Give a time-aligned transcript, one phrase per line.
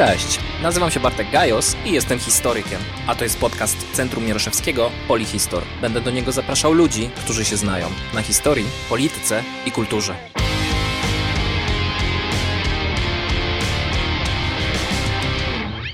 [0.00, 5.62] Cześć, nazywam się Bartek Gajos i jestem historykiem, a to jest podcast Centrum Mieroszewskiego Polihistor.
[5.80, 10.14] Będę do niego zapraszał ludzi, którzy się znają na historii, polityce i kulturze.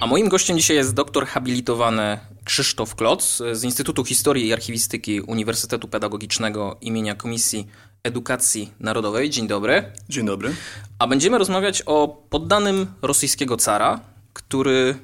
[0.01, 5.89] A moim gościem dzisiaj jest doktor habilitowany Krzysztof Kloc z Instytutu Historii i Archiwistyki Uniwersytetu
[5.89, 7.67] Pedagogicznego imienia Komisji
[8.07, 9.31] Edukacji Narodowej.
[9.31, 9.93] Dzień dobry.
[10.09, 10.55] Dzień dobry.
[10.99, 14.01] A będziemy rozmawiać o poddanym rosyjskiego cara,
[14.33, 14.95] który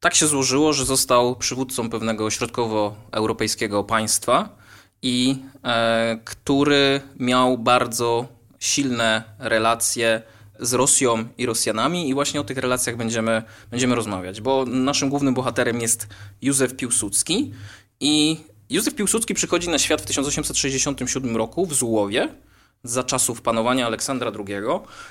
[0.00, 4.48] tak się złożyło, że został przywódcą pewnego środkowoeuropejskiego państwa
[5.02, 10.22] i e, który miał bardzo silne relacje
[10.60, 15.34] z Rosją i Rosjanami i właśnie o tych relacjach będziemy, będziemy rozmawiać, bo naszym głównym
[15.34, 16.08] bohaterem jest
[16.42, 17.52] Józef Piłsudski
[18.00, 18.36] i
[18.70, 22.28] Józef Piłsudski przychodzi na świat w 1867 roku w Złowie
[22.84, 24.54] za czasów panowania Aleksandra II.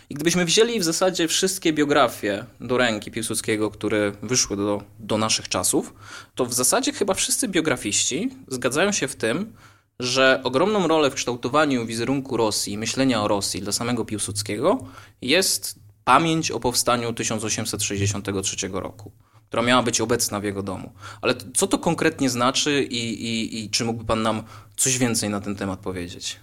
[0.10, 5.50] I gdybyśmy wzięli w zasadzie wszystkie biografie do ręki Piłsudskiego, które wyszły do, do naszych
[5.50, 5.94] czasów,
[6.36, 9.54] to w zasadzie chyba wszyscy biografiści zgadzają się w tym,
[10.00, 14.80] że ogromną rolę w kształtowaniu wizerunku Rosji, myślenia o Rosji dla samego Piłsudskiego
[15.22, 19.12] jest pamięć o powstaniu 1863 roku,
[19.50, 20.92] która miała być obecna w jego domu.
[21.22, 24.44] Ale co to konkretnie znaczy i, i, i czy mógłby Pan nam
[24.78, 26.40] coś więcej na ten temat powiedzieć?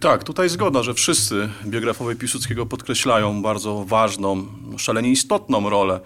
[0.00, 4.46] Tak, tutaj zgoda, że wszyscy biografowie Piłsudskiego podkreślają bardzo ważną,
[4.78, 6.00] szalenie istotną rolę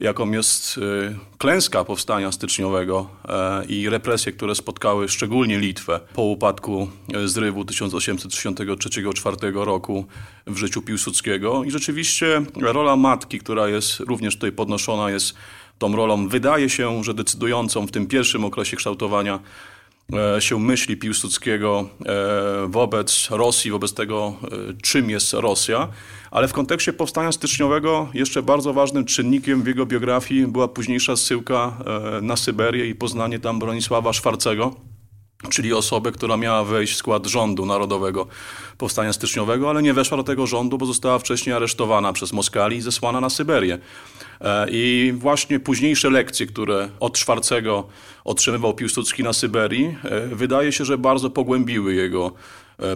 [0.00, 0.80] jaką jest y,
[1.38, 9.64] klęska powstania styczniowego e, i represje, które spotkały szczególnie Litwę po upadku e, zrywu 1863-1864
[9.64, 10.06] roku
[10.46, 11.64] w życiu Piłsudskiego.
[11.64, 15.34] I rzeczywiście rola matki, która jest również tutaj podnoszona, jest
[15.78, 19.40] tą rolą, wydaje się, że decydującą w tym pierwszym okresie kształtowania
[20.38, 21.88] się myśli Piłsudskiego
[22.68, 24.34] wobec Rosji, wobec tego,
[24.82, 25.88] czym jest Rosja.
[26.30, 31.76] Ale w kontekście powstania styczniowego jeszcze bardzo ważnym czynnikiem w jego biografii była późniejsza zsyłka
[32.16, 34.74] e, na Syberię i poznanie tam Bronisława Szwarcego,
[35.50, 38.26] czyli osobę, która miała wejść w skład rządu narodowego
[38.78, 42.80] powstania styczniowego, ale nie weszła do tego rządu, bo została wcześniej aresztowana przez Moskali i
[42.80, 43.78] zesłana na Syberię.
[44.40, 47.88] E, I właśnie późniejsze lekcje, które od Szwarcego
[48.24, 52.32] otrzymywał Piłsudski na Syberii, e, wydaje się, że bardzo pogłębiły jego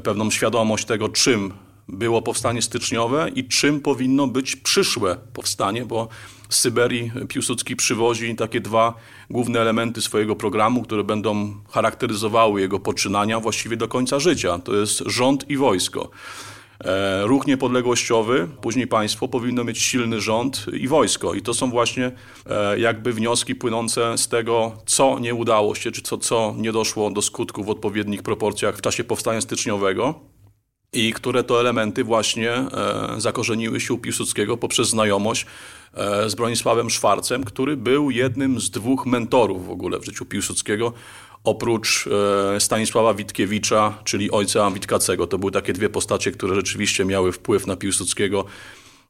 [0.02, 1.52] pewną świadomość tego, czym
[1.88, 6.08] było powstanie styczniowe i czym powinno być przyszłe powstanie, bo
[6.48, 8.94] z Syberii Piłsudski przywozi takie dwa
[9.30, 14.58] główne elementy swojego programu, które będą charakteryzowały jego poczynania właściwie do końca życia.
[14.58, 16.10] To jest rząd i wojsko.
[16.84, 21.34] E, ruch niepodległościowy, później państwo powinno mieć silny rząd i wojsko.
[21.34, 22.12] I to są właśnie
[22.46, 27.10] e, jakby wnioski płynące z tego, co nie udało się, czy co, co nie doszło
[27.10, 30.20] do skutku w odpowiednich proporcjach w czasie powstania styczniowego
[30.92, 32.66] i które to elementy właśnie e,
[33.18, 35.46] zakorzeniły się u Piłsudskiego poprzez znajomość
[35.94, 40.92] e, z Bronisławem Szwarcem, który był jednym z dwóch mentorów w ogóle w życiu Piłsudskiego,
[41.44, 42.08] oprócz
[42.56, 45.26] e, Stanisława Witkiewicza, czyli ojca Witkacego.
[45.26, 48.44] To były takie dwie postacie, które rzeczywiście miały wpływ na Piłsudskiego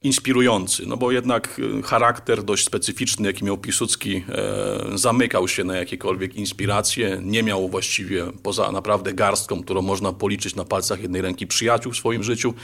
[0.03, 5.77] inspirujący, no bo jednak y, charakter dość specyficzny, jaki miał Piłsudski, e, zamykał się na
[5.77, 11.47] jakiekolwiek inspiracje, nie miał właściwie poza naprawdę garstką, którą można policzyć na palcach jednej ręki
[11.47, 12.55] przyjaciół w swoim życiu,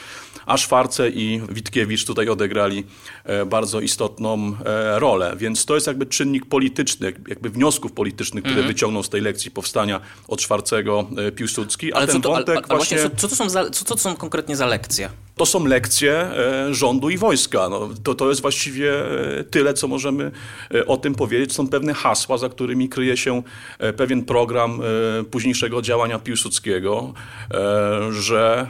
[0.47, 2.85] a Szwarce i Witkiewicz tutaj odegrali
[3.25, 8.59] e, bardzo istotną e, rolę, więc to jest jakby czynnik polityczny, jakby wniosków politycznych, które
[8.59, 8.69] mm.
[8.69, 12.67] wyciągnął z tej lekcji powstania od Szwarcego e, Piłsudski, a ale ten to, wątek ale,
[12.69, 12.97] ale właśnie...
[12.97, 15.11] właśnie co, co, to są za, co to są konkretnie za lekcje?
[15.37, 17.69] To są lekcje e, rządu i wojska.
[17.69, 18.93] No, to, to jest właściwie
[19.39, 20.31] e, tyle, co możemy
[20.75, 21.53] e, o tym powiedzieć.
[21.53, 23.43] Są pewne hasła, za którymi kryje się
[23.97, 24.81] pewien program
[25.31, 27.15] późniejszego działania Piłsudskiego,
[28.11, 28.67] że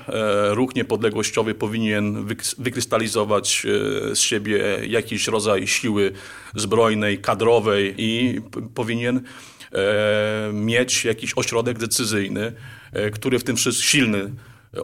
[0.50, 2.26] ruch niepodległościowy powinien
[2.59, 3.66] wykrystalizować
[4.15, 6.12] z siebie jakiś rodzaj siły
[6.54, 8.41] zbrojnej, kadrowej i
[8.75, 9.21] powinien
[10.53, 12.53] mieć jakiś ośrodek decyzyjny,
[13.12, 14.31] który w tym wszystkim silny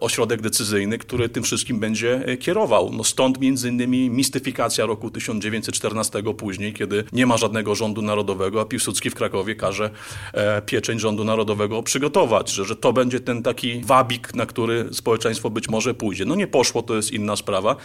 [0.00, 2.90] ośrodek decyzyjny, który tym wszystkim będzie e, kierował.
[2.92, 8.64] No stąd między innymi mistyfikacja roku 1914 później, kiedy nie ma żadnego rządu narodowego, a
[8.64, 9.90] Piłsudski w Krakowie każe
[10.32, 15.50] e, pieczeń rządu narodowego przygotować, że, że to będzie ten taki wabik, na który społeczeństwo
[15.50, 16.24] być może pójdzie.
[16.24, 17.76] No nie poszło, to jest inna sprawa,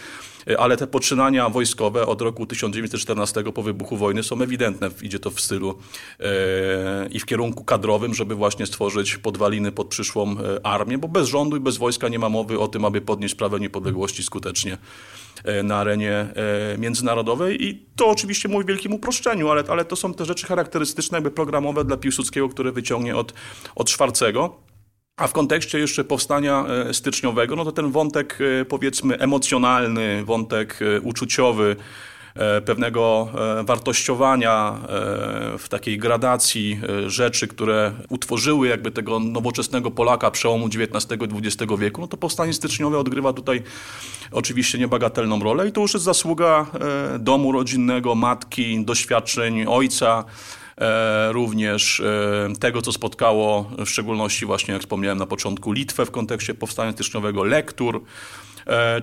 [0.48, 4.90] e, ale te poczynania wojskowe od roku 1914 po wybuchu wojny są ewidentne.
[5.02, 5.78] Idzie to w stylu
[7.10, 11.60] i w kierunku kadrowym, żeby właśnie stworzyć podwaliny pod przyszłą armię, bo bez rządu i
[11.60, 14.78] bez wojska Polska nie ma mowy o tym, aby podnieść sprawę niepodległości skutecznie
[15.44, 19.96] e, na arenie e, międzynarodowej i to oczywiście mówi w wielkim uproszczeniu, ale, ale to
[19.96, 23.34] są te rzeczy charakterystyczne, jakby programowe dla Piłsudskiego, które wyciągnie od,
[23.74, 24.56] od Szwarcego.
[25.16, 28.38] A w kontekście jeszcze powstania e, styczniowego, no to ten wątek
[28.68, 31.76] powiedzmy emocjonalny, wątek uczuciowy,
[32.64, 33.28] pewnego
[33.60, 34.80] e, wartościowania
[35.58, 42.00] w takiej gradacji rzeczy, które utworzyły jakby tego nowoczesnego Polaka przełomu XIX i XX wieku,
[42.00, 43.62] no to powstanie styczniowe odgrywa tutaj
[44.32, 46.66] oczywiście niebagatelną rolę i to już jest zasługa
[47.18, 50.24] domu rodzinnego, matki, doświadczeń ojca,
[50.80, 56.10] E, również e, tego, co spotkało w szczególności właśnie, jak wspomniałem na początku, Litwę w
[56.10, 58.45] kontekście powstania styczniowego, lektur, E,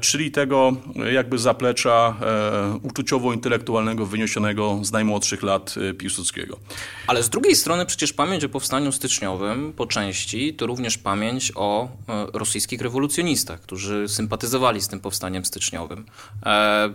[0.01, 0.73] czyli tego
[1.13, 6.59] jakby zaplecza e, uczuciowo-intelektualnego wyniesionego z najmłodszych lat e, Piłsudskiego.
[7.07, 11.87] Ale z drugiej strony przecież pamięć o powstaniu styczniowym po części to również pamięć o
[12.33, 16.05] rosyjskich rewolucjonistach, którzy sympatyzowali z tym powstaniem styczniowym.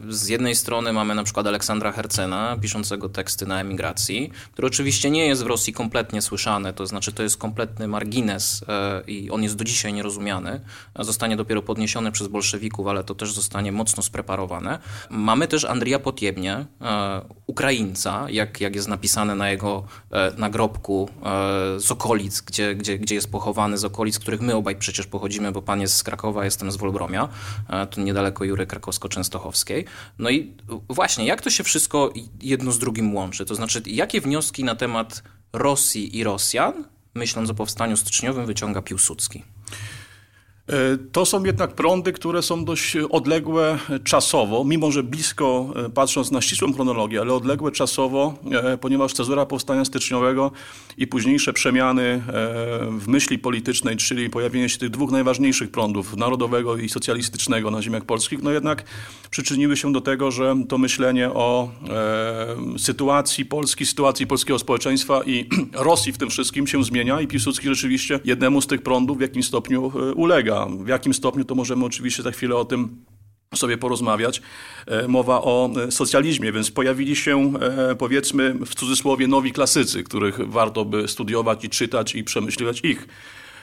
[0.09, 5.27] Z jednej strony mamy na przykład Aleksandra Hercena, piszącego teksty na emigracji, który oczywiście nie
[5.27, 8.65] jest w Rosji kompletnie słyszany, to znaczy to jest kompletny margines
[9.07, 10.61] i on jest do dzisiaj nierozumiany,
[10.99, 14.79] zostanie dopiero podniesiony przez bolszewików bolszewików, ale to też zostanie mocno spreparowane.
[15.11, 21.81] Mamy też Andrija Potiebnie, e, Ukraińca, jak, jak jest napisane na jego e, nagrobku e,
[21.81, 25.53] z okolic, gdzie, gdzie, gdzie jest pochowany, z okolic, z których my obaj przecież pochodzimy,
[25.53, 27.29] bo pan jest z Krakowa, jestem z Wolbromia,
[27.91, 29.85] tu niedaleko Jury Krakowsko-Częstochowskiej.
[30.19, 30.53] No i
[30.89, 32.13] właśnie, jak to się wszystko
[32.43, 33.45] jedno z drugim łączy?
[33.45, 35.23] To znaczy, jakie wnioski na temat
[35.53, 36.85] Rosji i Rosjan,
[37.15, 39.45] myśląc o powstaniu styczniowym, wyciąga Piłsudski?
[40.69, 46.31] E, to są jednak prądy, które są dość odległe czasowo, mimo że blisko, e, patrząc
[46.31, 50.51] na ścisłą chronologię, ale odległe czasowo, e, ponieważ cezura powstania styczniowego
[50.99, 52.23] i późniejsze przemiany
[52.99, 58.05] w myśli politycznej, czyli pojawienie się tych dwóch najważniejszych prądów, narodowego i socjalistycznego na ziemiach
[58.05, 58.85] polskich, no jednak
[59.31, 61.71] przyczyniły się do tego, że to myślenie o
[62.79, 68.21] sytuacji Polski, sytuacji polskiego społeczeństwa i Rosji w tym wszystkim się zmienia i Piłsudski rzeczywiście
[68.25, 70.58] jednemu z tych prądów w jakimś stopniu ulega.
[70.67, 73.05] W jakim stopniu to możemy oczywiście za chwilę o tym
[73.55, 74.43] sobie porozmawiać.
[74.87, 80.51] E, mowa o e, socjalizmie, więc pojawili się e, powiedzmy w cudzysłowie nowi klasycy, których
[80.51, 83.09] warto by studiować i czytać i przemyśliwać ich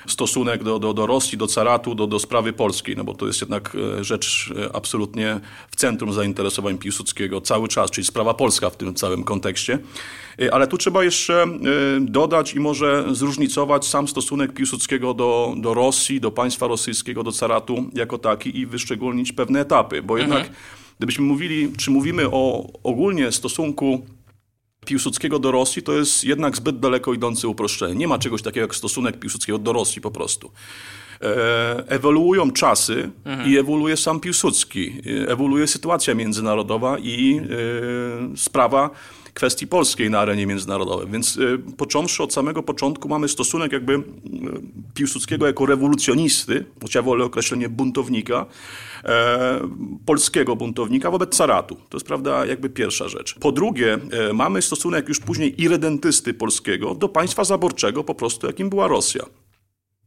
[0.08, 3.42] stosunek do, do, do Rosji, do caratu, do, do sprawy polskiej, no bo to jest
[3.42, 5.40] jednak rzecz absolutnie
[5.72, 9.80] w centrum zainteresowań Piłsudskiego cały czas, czyli sprawa polska w tym całym kontekście.
[10.42, 11.46] Y, ale tu trzeba jeszcze
[12.02, 17.86] dodać i może zróżnicować sam stosunek Piłsudskiego do, do Rosji, do państwa rosyjskiego, do caratu
[17.94, 20.56] jako taki i wyszczególnić pewne etapy, bo jednak mhm.
[20.98, 24.06] gdybyśmy mówili, czy mówimy o ogólnie stosunku
[24.86, 27.96] Piłsudskiego do Rosji, to jest jednak zbyt daleko idące uproszczenie.
[27.96, 30.52] Nie ma czegoś takiego jak stosunek Piłsudskiego do Rosji po prostu.
[31.22, 33.50] E, ewoluują czasy mhm.
[33.50, 34.94] i ewoluuje sam Piłsudski.
[35.26, 37.42] E, ewoluuje sytuacja międzynarodowa i
[38.34, 38.90] e, sprawa
[39.36, 41.08] kwestii polskiej na arenie międzynarodowej.
[41.12, 44.02] Więc y, począwszy od samego początku mamy stosunek jakby y,
[44.94, 48.46] Piłsudskiego jako rewolucjonisty, choć ja wolę określenie buntownika,
[49.04, 49.60] e,
[50.06, 51.76] polskiego buntownika wobec caratu.
[51.76, 53.36] To jest prawda jakby pierwsza rzecz.
[53.40, 58.70] Po drugie e, mamy stosunek już później irredentysty polskiego do państwa zaborczego po prostu jakim
[58.70, 59.26] była Rosja.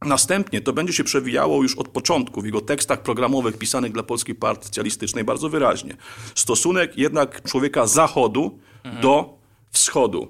[0.05, 4.35] Następnie to będzie się przewijało już od początku w jego tekstach programowych pisanych dla Polskiej
[4.35, 5.97] Partii Socjalistycznej bardzo wyraźnie.
[6.35, 9.01] Stosunek jednak człowieka zachodu mhm.
[9.01, 9.37] do
[9.71, 10.27] wschodu,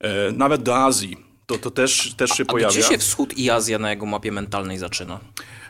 [0.00, 1.16] e, nawet do Azji.
[1.46, 2.74] To, to też, też się a, pojawia.
[2.74, 5.20] A gdzie się wschód i Azja na jego mapie mentalnej zaczyna?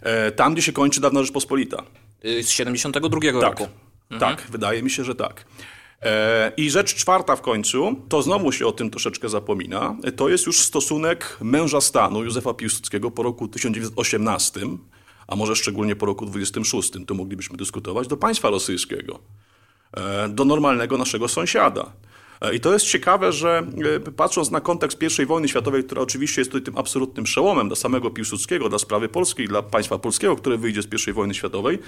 [0.03, 1.82] E, tam, gdzie się kończy dawna Rzeczpospolita.
[2.25, 3.69] Y, z 72 tak, roku.
[4.11, 4.37] Mhm.
[4.37, 5.44] Tak, wydaje mi się, że tak.
[6.02, 10.47] E, I rzecz czwarta w końcu, to znowu się o tym troszeczkę zapomina, to jest
[10.47, 14.61] już stosunek męża stanu Józefa Piłsudskiego po roku 1918,
[15.26, 19.19] a może szczególnie po roku 26, to moglibyśmy dyskutować, do państwa rosyjskiego,
[20.28, 21.92] do normalnego naszego sąsiada.
[22.42, 23.66] E, I to jest ciekawe, że
[24.16, 28.11] patrząc na kontekst I wojny światowej, która oczywiście jest tutaj tym absolutnym przełomem dla samego
[28.11, 31.78] Piłsudskiego, dla sprawy polskiej, dla państwa polskiego, które wyjdzie z I wojny światowej,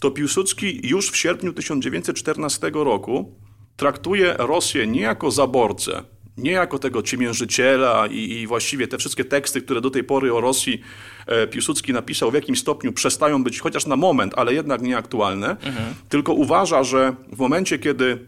[0.00, 3.34] to Piłsudski już w sierpniu 1914 roku
[3.76, 6.02] traktuje Rosję nie jako zaborcę,
[6.38, 10.40] nie jako tego ciemiężyciela i, i, właściwie te wszystkie teksty, które do tej pory o
[10.40, 10.80] Rosji
[11.26, 15.94] e, Piłsudski napisał, w jakimś stopniu przestają być chociaż na moment, ale jednak nieaktualne, mhm.
[16.08, 18.18] tylko uważa, że w momencie, kiedy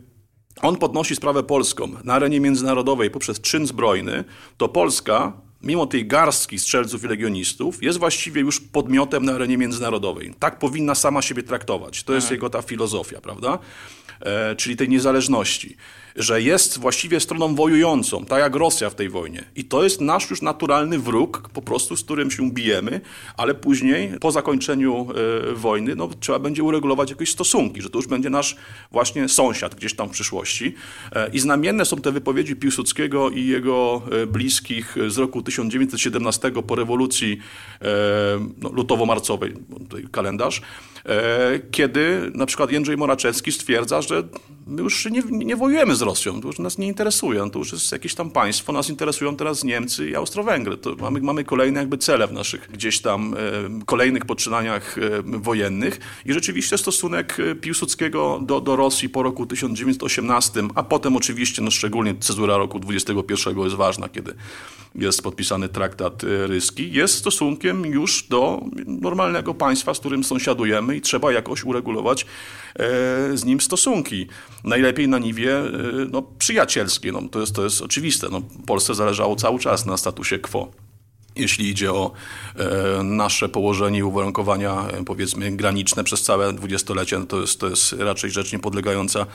[0.62, 4.24] on podnosi sprawę polską na arenie międzynarodowej poprzez czyn zbrojny,
[4.56, 10.34] to Polska mimo tej garstki strzelców i legionistów, jest właściwie już podmiotem na arenie międzynarodowej.
[10.38, 12.04] Tak powinna sama siebie traktować.
[12.04, 12.36] To jest mhm.
[12.36, 13.58] jego ta filozofia, prawda?
[14.20, 15.76] E, czyli tej niezależności
[16.16, 19.44] że jest właściwie stroną wojującą, tak jak Rosja w tej wojnie.
[19.56, 23.00] I to jest nasz już naturalny wróg, po prostu z którym się bijemy,
[23.36, 25.06] ale później, po zakończeniu
[25.50, 28.56] y, wojny, no, trzeba będzie uregulować jakieś stosunki, że to już będzie nasz
[28.90, 30.64] właśnie sąsiad gdzieś tam w przyszłości.
[30.66, 36.74] Y, I znamienne są te wypowiedzi Piłsudskiego i jego y, bliskich z roku 1917 po
[36.74, 37.38] rewolucji
[37.82, 37.86] e,
[38.58, 39.54] no, lutowo-marcowej,
[40.12, 40.62] kalendarz,
[41.06, 44.22] e, kiedy na przykład Jędrzej Moraczewski stwierdza, że
[44.66, 47.92] my już nie, nie wojujemy z Rosją, to już nas nie interesuje, to już jest
[47.92, 50.76] jakieś tam państwo, nas interesują teraz Niemcy i Austro-Węgry.
[50.76, 53.36] To mamy, mamy kolejne jakby cele w naszych gdzieś tam e,
[53.86, 60.82] kolejnych poczynaniach e, wojennych i rzeczywiście stosunek Piłsudskiego do, do Rosji po roku 1918, a
[60.82, 64.34] potem oczywiście, no szczególnie cezura roku 21 jest ważna, kiedy
[64.94, 71.32] jest podpisany traktat ryski, jest stosunkiem już do normalnego państwa, z którym sąsiadujemy i trzeba
[71.32, 72.26] jakoś uregulować e,
[73.36, 74.26] z nim stosunki.
[74.64, 75.70] Najlepiej na niwie e,
[76.10, 77.12] no, przyjacielskie.
[77.12, 78.28] No, to, jest, to jest oczywiste.
[78.30, 80.70] No, Polsce zależało cały czas na statusie quo
[81.36, 82.12] jeśli idzie o
[82.56, 87.68] e, nasze położenie i uwarunkowania, e, powiedzmy, graniczne przez całe dwudziestolecie, no to, jest, to
[87.68, 89.26] jest raczej rzecz niepodlegająca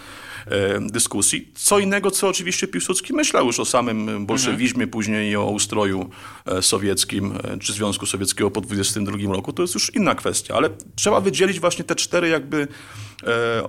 [0.48, 1.52] e, dyskusji.
[1.56, 4.90] Co innego, co oczywiście Piłsudski myślał już o samym bolszewizmie, mhm.
[4.90, 6.10] później i o ustroju
[6.46, 10.56] e, sowieckim, e, czy Związku Sowieckiego po 22 roku, to jest już inna kwestia.
[10.56, 12.68] Ale trzeba wydzielić właśnie te cztery jakby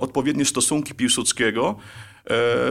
[0.00, 1.76] odpowiednie stosunki Piłsudskiego,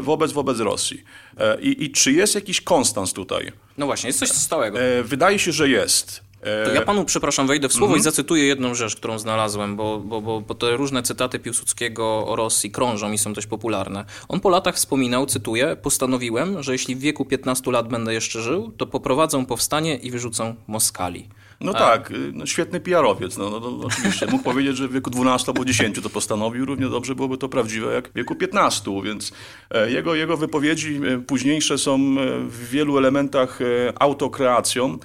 [0.01, 1.03] wobec, wobec Rosji.
[1.37, 3.51] E, I, I czy jest jakiś konstans tutaj?
[3.77, 4.81] No właśnie, jest coś stałego.
[4.81, 6.25] E, wydaje się, że jest.
[6.65, 8.01] To ja panu, przepraszam, wejdę w słowo mm -hmm.
[8.01, 12.35] i zacytuję jedną rzecz, którą znalazłem, bo, bo, bo, bo te różne cytaty Piłsudskiego o
[12.35, 14.05] Rosji krążą i są dość popularne.
[14.27, 18.71] On po latach wspominał, cytuję, postanowiłem, że jeśli w wieku 15 lat będę jeszcze żył,
[18.77, 21.27] to poprowadzą powstanie i wyrzucą Moskali.
[21.61, 21.79] No A.
[21.79, 24.27] tak, y, no, świetny PR-owiec, no, no, no, oczywiście.
[24.31, 27.93] Mógł powiedzieć, że w wieku 12 albo 10 to postanowił, równie dobrze byłoby to prawdziwe
[27.93, 29.31] jak w wieku 15, więc
[29.71, 31.99] e, jego, jego wypowiedzi e, późniejsze są e,
[32.39, 33.59] w wielu elementach
[33.99, 34.97] autokreacją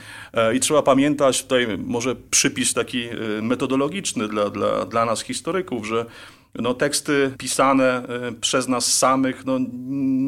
[0.54, 3.08] i trzeba pamiętać, tutaj może przypis taki
[3.42, 6.06] metodologiczny dla, dla, dla nas historyków, że
[6.54, 8.02] no, teksty pisane
[8.40, 9.58] przez nas samych no,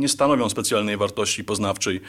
[0.01, 2.01] nie stanowią specjalnej wartości poznawczej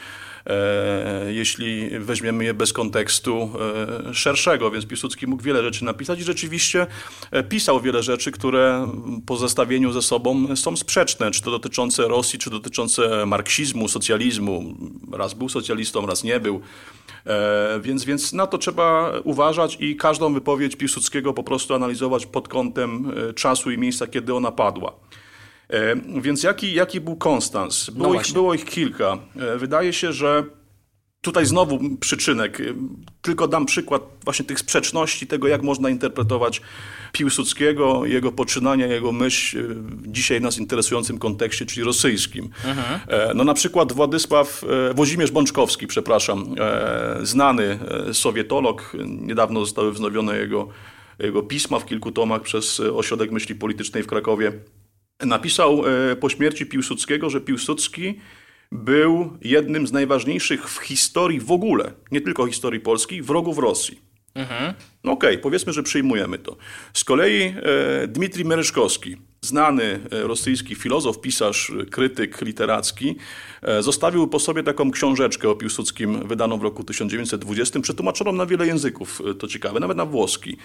[1.28, 3.50] jeśli weźmiemy je bez kontekstu
[4.10, 6.86] e, szerszego, więc Piłsudski mógł wiele rzeczy napisać i rzeczywiście
[7.30, 8.88] e, pisał wiele rzeczy, które
[9.26, 14.74] po zestawieniu ze sobą są sprzeczne, czy to dotyczące Rosji, czy dotyczące marksizmu, socjalizmu.
[15.12, 16.60] Raz był socjalistą, raz nie był.
[17.80, 23.12] Więc, więc na to trzeba uważać i każdą wypowiedź Piłsudskiego po prostu analizować pod kątem
[23.34, 24.92] czasu i miejsca, kiedy ona padła.
[25.74, 27.90] E, więc jaki, jaki był konstans?
[27.90, 29.18] Było, no ich, było ich kilka.
[29.36, 30.44] E, wydaje się, że
[31.20, 32.60] tutaj znowu przyczynek.
[32.60, 32.64] E,
[33.22, 36.60] tylko dam przykład właśnie tych sprzeczności, tego jak można interpretować
[37.12, 42.50] Piłsudskiego, jego poczynania, jego myśl w dzisiaj nas interesującym kontekście, czyli rosyjskim.
[42.64, 43.00] Mhm.
[43.34, 44.64] No na przykład Władysław,
[44.94, 46.54] Włodzimierz Bączkowski, przepraszam,
[47.22, 47.78] znany
[48.12, 50.68] sowietolog, niedawno zostały wznowione jego,
[51.18, 54.52] jego pisma w kilku tomach przez Ośrodek Myśli Politycznej w Krakowie
[55.22, 58.20] napisał e, po śmierci Piłsudskiego, że Piłsudski
[58.72, 64.00] był jednym z najważniejszych w historii w ogóle, nie tylko historii Polski, wrogów Rosji.
[64.34, 64.74] Mhm.
[65.04, 66.56] No okej, okay, powiedzmy, że przyjmujemy to.
[66.92, 73.16] Z kolei e, Dmitrij Mereszkowski, znany e, rosyjski filozof, pisarz, krytyk literacki,
[73.62, 78.66] e, zostawił po sobie taką książeczkę o Piłsudskim, wydaną w roku 1920, przetłumaczoną na wiele
[78.66, 80.56] języków, e, to ciekawe, nawet na włoski.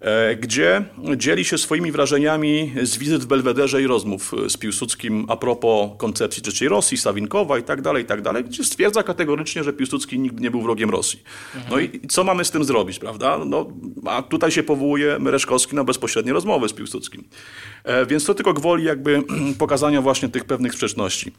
[0.00, 0.84] E, gdzie
[1.16, 6.42] dzieli się swoimi wrażeniami z wizyt w Belwederze i rozmów z Piłsudskim a propos koncepcji
[6.60, 10.42] III Rosji, Sawinkowa i tak dalej, i tak dalej, gdzie stwierdza kategorycznie, że Piłsudski nigdy
[10.42, 11.22] nie był wrogiem Rosji.
[11.70, 13.38] No i co mamy z tym zrobić, prawda?
[13.46, 13.66] No,
[14.06, 17.28] a tutaj się powołuje Mereszkowski na bezpośrednie rozmowy z Piłsudskim.
[17.84, 19.22] E, więc to tylko gwoli jakby
[19.58, 21.32] pokazania właśnie tych pewnych sprzeczności.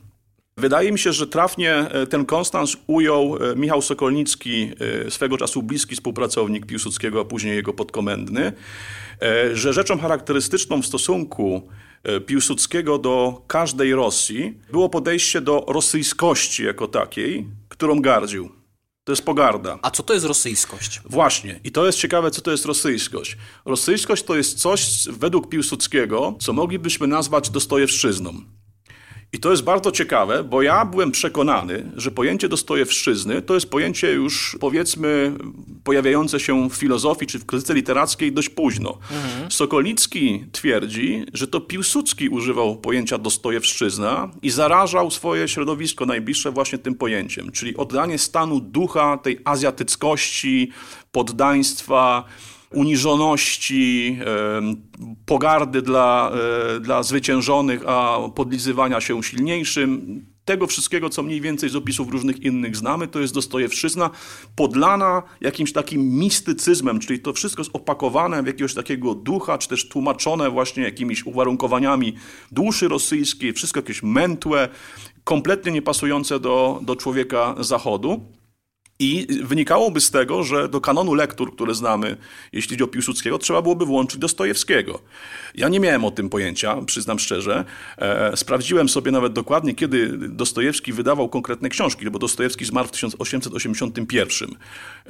[0.59, 4.71] Wydaje mi się, że trafnie e, ten konstans ujął e, Michał Sokolnicki,
[5.07, 8.53] e, swego czasu bliski współpracownik Piłsudskiego, a później jego podkomendny,
[9.53, 11.69] że rzeczą charakterystyczną w stosunku
[12.25, 18.49] Piłsudskiego do każdej Rosji było podejście do rosyjskości jako takiej, którą gardził.
[19.03, 19.79] To jest pogarda.
[19.81, 21.01] A co to jest rosyjskość?
[21.05, 21.59] Właśnie.
[21.63, 23.37] I to jest ciekawe, co to jest rosyjskość.
[23.65, 28.33] Rosyjskość to jest coś, według Piłsudskiego, co moglibyśmy nazwać dostojewszczyzną.
[29.33, 34.11] I to jest bardzo ciekawe, bo ja byłem przekonany, że pojęcie dostojewszczyzny to jest pojęcie
[34.11, 35.33] już powiedzmy
[35.83, 38.97] pojawiające się w filozofii czy w krytyce literackiej dość późno.
[39.11, 39.51] Mhm.
[39.51, 46.95] Sokolnicki twierdzi, że to Piłsudski używał pojęcia dostojewszczyzna i zarażał swoje środowisko najbliższe właśnie tym
[46.95, 50.71] pojęciem, czyli oddanie stanu ducha tej azjatyckości,
[51.11, 52.23] poddaństwa,
[52.73, 54.19] uniżoności,
[55.25, 56.31] pogardy dla,
[56.75, 60.25] e, dla zwyciężonych, a podlizywania się silniejszym.
[60.45, 64.09] Tego wszystkiego, co mniej więcej z opisów różnych innych znamy, to jest Dostojewszczyzna
[64.55, 69.89] podlana jakimś takim mistycyzmem, czyli to wszystko jest opakowane w jakiegoś takiego ducha, czy też
[69.89, 72.13] tłumaczone właśnie jakimiś uwarunkowaniami
[72.51, 74.69] duszy rosyjskiej, wszystko jakieś mętłe,
[75.23, 78.38] kompletnie niepasujące do, do człowieka zachodu.
[79.01, 82.17] I wynikałoby z tego, że do kanonu lektur, które znamy,
[82.53, 84.99] jeśli chodzi o Piłsudskiego, trzeba byłoby włączyć Dostojewskiego.
[85.55, 87.65] Ja nie miałem o tym pojęcia, przyznam szczerze.
[87.97, 94.55] E, sprawdziłem sobie nawet dokładnie, kiedy Dostojewski wydawał konkretne książki, bo Dostojewski zmarł w 1881.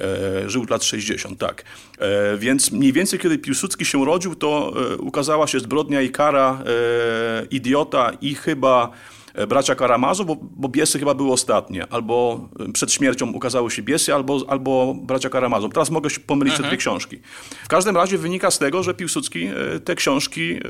[0.00, 1.64] E, żył lat 60, tak.
[1.98, 6.62] E, więc mniej więcej, kiedy Piłsudski się urodził, to e, ukazała się Zbrodnia i kara,
[6.66, 8.92] e, Idiota i chyba
[9.48, 11.86] bracia Karamazu, bo, bo Biesy chyba były ostatnie.
[11.90, 15.68] Albo e, przed śmiercią ukazały się Biesy, albo, albo bracia Karamazu.
[15.68, 17.20] Teraz mogę się pomylić te dwie książki.
[17.64, 20.60] W każdym razie wynika z tego, że Piłsudski e, te książki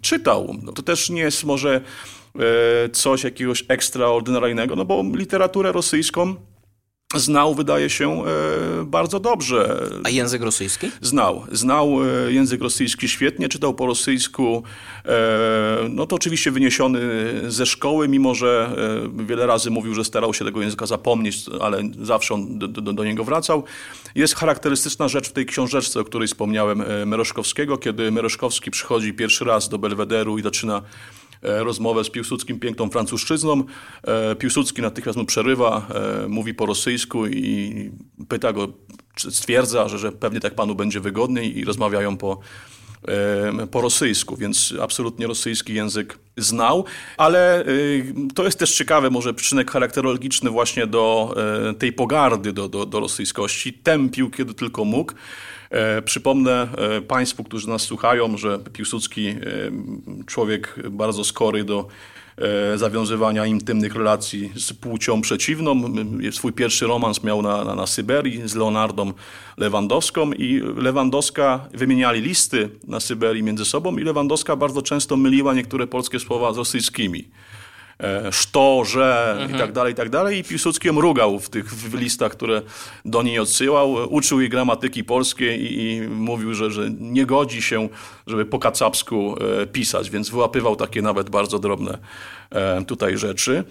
[0.00, 0.56] czytał.
[0.62, 1.80] No to też nie jest może
[2.92, 6.36] coś jakiegoś ekstraordynaryjnego, no bo literaturę rosyjską
[7.14, 9.88] znał, wydaje się, e, bardzo dobrze.
[10.04, 10.90] A język rosyjski?
[11.00, 11.46] Znał.
[11.52, 14.62] Znał e, język rosyjski świetnie, czytał po rosyjsku.
[15.04, 17.00] E, no to oczywiście wyniesiony
[17.48, 18.76] ze szkoły, mimo że
[19.26, 23.04] wiele razy mówił, że starał się tego języka zapomnieć, ale zawsze on do, do, do
[23.04, 23.64] niego wracał.
[24.14, 29.68] Jest charakterystyczna rzecz w tej książeczce, o której wspomniałem, Meroszkowskiego, kiedy Meroszkowski przychodzi pierwszy raz
[29.68, 30.82] do Belwederu i zaczyna
[31.46, 33.64] rozmowę z Piłsudskim piękną francuszczyzną.
[34.02, 35.88] E, Piłsudski natychmiast mu przerywa,
[36.24, 37.90] e, mówi po rosyjsku i
[38.28, 38.68] pyta go,
[39.30, 42.40] stwierdza, że, że pewnie tak panu będzie wygodniej i rozmawiają po,
[43.70, 46.84] po rosyjsku, więc absolutnie rosyjski język znał,
[47.16, 47.64] ale
[48.34, 51.34] to jest też ciekawe, może przyczynek charakterologiczny właśnie do
[51.78, 53.72] tej pogardy do, do, do rosyjskości.
[53.72, 55.12] Tępił, kiedy tylko mógł.
[55.70, 59.36] E, przypomnę e, Państwu, którzy nas słuchają, że Piłsudski, e,
[60.26, 61.88] człowiek bardzo skory do
[62.76, 65.82] zawiązywania intymnych relacji z płcią przeciwną.
[66.32, 69.12] Swój pierwszy romans miał na, na, na Syberii z Leonardą
[69.56, 75.86] Lewandowską i Lewandowska wymieniali listy na Syberii między sobą i Lewandowska bardzo często myliła niektóre
[75.86, 77.28] polskie słowa z rosyjskimi.
[78.02, 79.50] E, szto, że mhm.
[79.50, 80.38] i tak dalej, i tak dalej.
[80.38, 82.62] I Piłsudski mrugał w tych w listach, które
[83.04, 83.92] do niej odsyłał.
[83.92, 87.88] Uczył jej gramatyki polskiej i, i mówił, że, że nie godzi się,
[88.26, 91.98] żeby po kacapsku e, pisać, więc wyłapywał takie nawet bardzo drobne
[92.50, 93.64] e, tutaj rzeczy.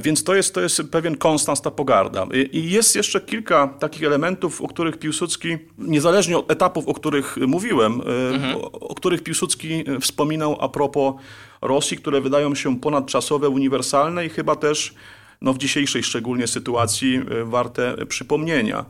[0.00, 2.26] Więc to jest, to jest pewien konstans, ta pogarda.
[2.52, 8.00] I jest jeszcze kilka takich elementów, o których Piłsudski, niezależnie od etapów, o których mówiłem,
[8.32, 8.56] mhm.
[8.56, 11.14] o, o których Piłsudski wspominał a propos
[11.62, 14.94] Rosji, które wydają się ponadczasowe, uniwersalne i chyba też
[15.40, 18.84] no, w dzisiejszej szczególnie sytuacji e, warte przypomnienia.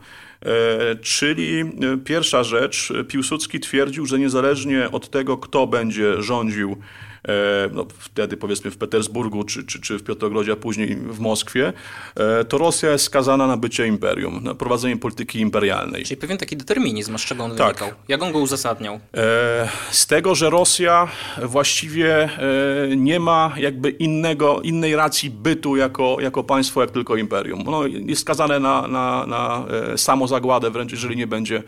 [0.45, 1.65] E, czyli e,
[2.05, 6.77] pierwsza rzecz, Piłsudski twierdził, że niezależnie od tego, kto będzie rządził
[7.73, 11.73] no, wtedy powiedzmy w Petersburgu czy, czy, czy w Piotrogrodzie, a później w Moskwie,
[12.15, 16.03] e, to Rosja jest skazana na bycie imperium, na prowadzenie polityki imperialnej.
[16.03, 17.79] Czyli pewien taki determinizm, z czego on tak.
[17.79, 17.99] wynikał?
[18.07, 18.99] Jak on go uzasadniał?
[19.13, 21.07] E, z tego, że Rosja
[21.43, 22.29] właściwie
[22.97, 27.67] nie ma jakby innego, innej racji bytu jako, jako państwo, jak tylko imperium.
[27.67, 31.63] Ono jest skazane na, na, na samozagładę wręcz, jeżeli nie będzie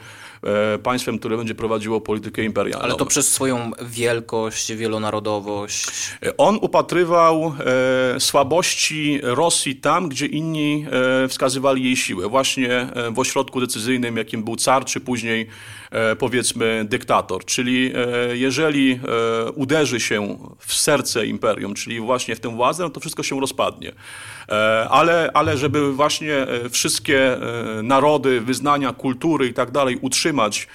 [0.84, 2.86] państwem, które będzie prowadziło politykę imperialną.
[2.86, 6.12] Ale to przez swoją wielkość, wielonarodowość, słabość.
[6.38, 7.54] On upatrywał
[8.16, 10.86] e, słabości Rosji tam, gdzie inni
[11.24, 12.28] e, wskazywali jej siłę.
[12.28, 15.48] Właśnie e, w ośrodku decyzyjnym, jakim był car, czy później
[15.92, 17.46] e, powiedzmy dyktator.
[17.46, 22.90] Czyli e, jeżeli e, uderzy się w serce imperium, czyli właśnie w tę władzę, no
[22.90, 23.92] to wszystko się rozpadnie.
[24.90, 27.38] Ale, ale żeby właśnie wszystkie
[27.84, 30.68] narody, wyznania, kultury i tak dalej utrzymać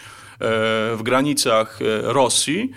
[0.97, 2.71] w granicach Rosji,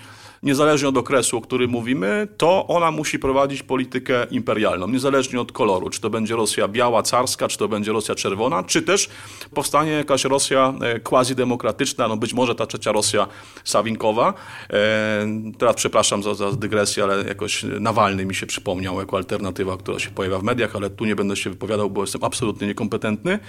[0.44, 5.90] niezależnie od okresu, o którym mówimy, to ona musi prowadzić politykę imperialną, niezależnie od koloru.
[5.90, 9.10] Czy to będzie Rosja biała, carska, czy to będzie Rosja czerwona, czy też
[9.54, 13.28] powstanie jakaś Rosja e, quasi-demokratyczna, no być może ta trzecia Rosja
[13.64, 14.34] Sawinkowa.
[14.70, 20.00] E, teraz przepraszam za, za dygresję, ale jakoś Nawalny mi się przypomniał jako alternatywa, która
[20.00, 23.40] się pojawia w mediach, ale tu nie będę się wypowiadał, bo jestem absolutnie niekompetentny,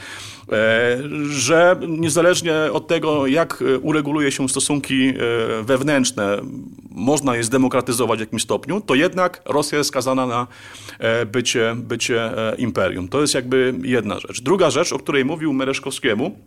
[0.53, 0.99] e,
[1.31, 5.13] że niezależnie od tego, jak ureguluje się stosunki
[5.63, 6.39] wewnętrzne
[6.91, 10.47] można je zdemokratyzować w jakimś stopniu, to jednak Rosja jest skazana na
[10.99, 13.09] e, bycie, bycie e, imperium.
[13.09, 14.43] To jest jakby jedna rzecz.
[14.43, 16.39] Druga rzecz, o której mówił Mereszkowskiemu,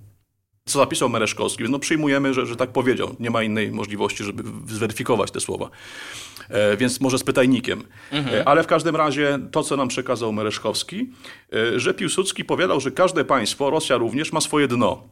[0.66, 3.16] co zapisał Mereszkowski, no przyjmujemy, że, że tak powiedział.
[3.20, 5.70] Nie ma innej możliwości, żeby zweryfikować te słowa.
[6.50, 7.84] E, więc może z pytajnikiem.
[8.12, 8.44] Mhm.
[8.48, 11.10] Ale w każdym razie to, co nam przekazał Mereszkowski,
[11.76, 15.04] że Piłsudski powiadał, że każde państwo, Rosja również, ma swoje dno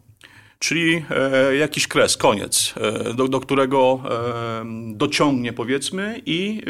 [0.60, 6.62] czyli e, jakiś kres, koniec, e, do, do którego e, dociągnie powiedzmy i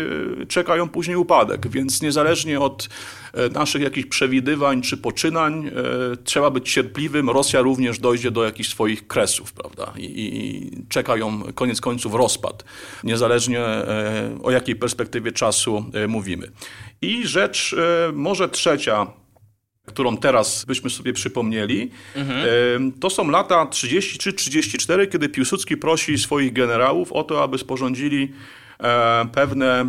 [0.47, 1.67] czekają później upadek.
[1.67, 2.89] Więc niezależnie od
[3.53, 5.71] naszych jakichś przewidywań czy poczynań,
[6.23, 7.29] trzeba być cierpliwym.
[7.29, 9.93] Rosja również dojdzie do jakichś swoich kresów, prawda?
[9.97, 12.63] I, i czeka ją koniec końców rozpad,
[13.03, 13.61] niezależnie
[14.43, 16.51] o jakiej perspektywie czasu mówimy.
[17.01, 17.75] I rzecz
[18.13, 19.07] może trzecia,
[19.89, 21.91] którą teraz byśmy sobie przypomnieli.
[22.15, 22.91] Mhm.
[22.91, 28.31] To są lata 33-34, kiedy Piłsudski prosi swoich generałów o to, aby sporządzili
[28.79, 29.85] e, pewne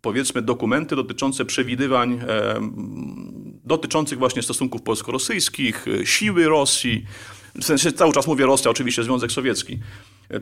[0.00, 2.60] powiedzmy dokumenty dotyczące przewidywań e,
[3.64, 7.04] dotyczących właśnie stosunków polsko-rosyjskich, siły Rosji.
[7.54, 9.78] W sensie cały czas mówię Rosja, oczywiście Związek Sowiecki.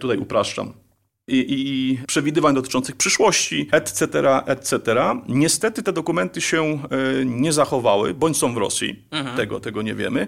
[0.01, 0.73] Tutaj upraszczam
[1.29, 4.07] i, i, przewidywań dotyczących przyszłości, etc.,
[4.47, 4.95] etc.
[5.29, 6.79] Niestety te dokumenty się e,
[7.25, 9.37] nie zachowały, bądź są w Rosji, mhm.
[9.37, 10.27] tego, tego nie wiemy,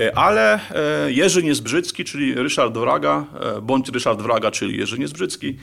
[0.00, 3.26] e, ale e, Jerzy Niezbrzycki, czyli Ryszard Wraga,
[3.62, 5.56] bądź Ryszard Wraga, czyli Jerzy Niezbrzycki,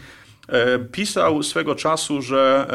[0.92, 2.68] pisał swego czasu, że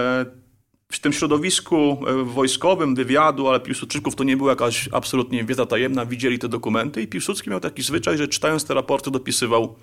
[0.93, 6.39] w tym środowisku wojskowym, wywiadu, ale Piłsudczyków to nie była jakaś absolutnie wiedza tajemna, widzieli
[6.39, 9.77] te dokumenty i Piłsudski miał taki zwyczaj, że czytając te raporty dopisywał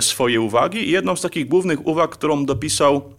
[0.00, 0.88] swoje uwagi.
[0.88, 3.14] I jedną z takich głównych uwag, którą dopisał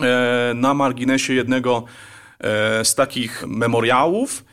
[0.00, 1.84] e, na marginesie jednego
[2.40, 4.44] e, z takich memoriałów,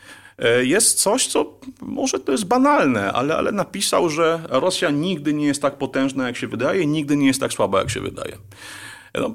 [0.63, 5.61] jest coś, co może to jest banalne, ale, ale napisał, że Rosja nigdy nie jest
[5.61, 8.37] tak potężna, jak się wydaje, nigdy nie jest tak słaba, jak się wydaje.
[9.13, 9.33] No,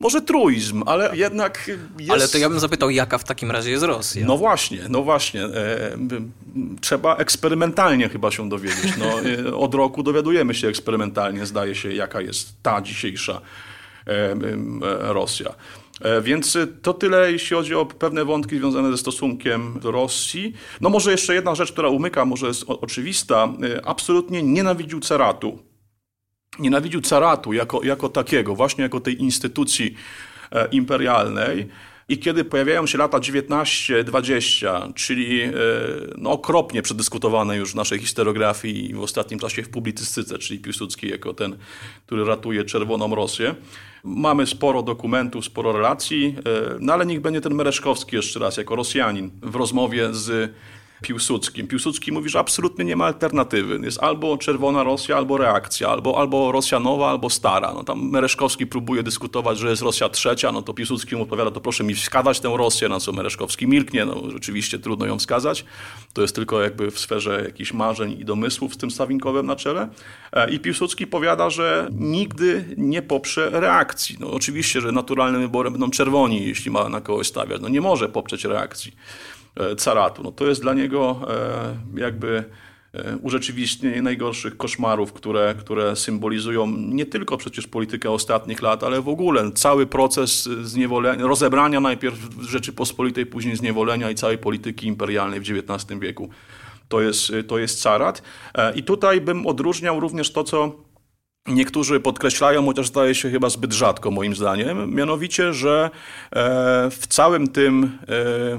[0.00, 2.10] może truizm, ale jednak jest...
[2.12, 4.26] Ale to ja bym zapytał, jaka w takim razie jest Rosja?
[4.26, 5.44] No właśnie, no właśnie.
[5.44, 5.96] E,
[6.80, 8.92] trzeba eksperymentalnie chyba się dowiedzieć.
[8.98, 9.06] No,
[9.50, 13.40] e, od roku dowiadujemy się eksperymentalnie, zdaje się, jaka jest ta dzisiejsza
[14.06, 14.36] e,
[15.12, 15.54] Rosja.
[16.22, 20.54] Więc to tyle, jeśli chodzi o pewne wątki związane ze stosunkiem do Rosji.
[20.80, 23.48] No może jeszcze jedna rzecz, która umyka, może jest oczywista.
[23.84, 25.58] Absolutnie nienawidził caratu
[26.58, 29.94] nienawidził caratu jako, jako takiego, właśnie jako tej instytucji
[30.52, 31.68] e, imperialnej.
[32.08, 35.52] I kiedy pojawiają się lata 19-20, czyli e,
[36.18, 41.08] no, okropnie przedyskutowane już w naszej historiografii i w ostatnim czasie w publicystyce, czyli Piłsudski
[41.08, 41.56] jako ten,
[42.06, 43.54] który ratuje czerwoną Rosję,
[44.04, 48.76] mamy sporo dokumentów, sporo relacji, e, no ale niech będzie ten Mereszkowski jeszcze raz, jako
[48.76, 50.52] Rosjanin, w rozmowie z
[51.02, 51.66] Piłsudskim.
[51.66, 53.80] Piłsudski mówi, że absolutnie nie ma alternatywy.
[53.82, 57.72] Jest albo czerwona Rosja, albo reakcja, albo, albo Rosja nowa, albo stara.
[57.74, 61.60] No tam Mereszkowski próbuje dyskutować, że jest Rosja trzecia, no to Piłsudski mu odpowiada, to
[61.60, 64.04] proszę mi wskazać tę Rosję, na co Mereszkowski milknie.
[64.04, 65.64] No rzeczywiście trudno ją wskazać.
[66.12, 69.88] To jest tylko jakby w sferze jakichś marzeń i domysłów z tym Stawinkowem na czele.
[70.32, 74.16] E, I Piłsudski powiada, że nigdy nie poprze reakcji.
[74.20, 77.60] No oczywiście, że naturalnym wyborem będą czerwoni, jeśli ma na kogoś stawiać.
[77.60, 78.92] No nie może poprzeć reakcji.
[79.60, 80.22] E, caratu.
[80.22, 81.20] No to jest dla niego
[81.94, 82.44] e, jakby
[82.92, 89.08] e, urzeczywistnienie najgorszych koszmarów, które, które symbolizują nie tylko przecież politykę ostatnich lat, ale w
[89.08, 96.00] ogóle cały proces zniewolenia, rozebrania najpierw Rzeczypospolitej, później zniewolenia i całej polityki imperialnej w XIX
[96.00, 96.28] wieku.
[96.88, 98.22] To jest, to jest carat.
[98.74, 100.85] I tutaj bym odróżniał również to, co
[101.48, 105.90] Niektórzy podkreślają, chociaż zdaje się chyba zbyt rzadko moim zdaniem, mianowicie, że
[106.30, 107.98] e, w całym tym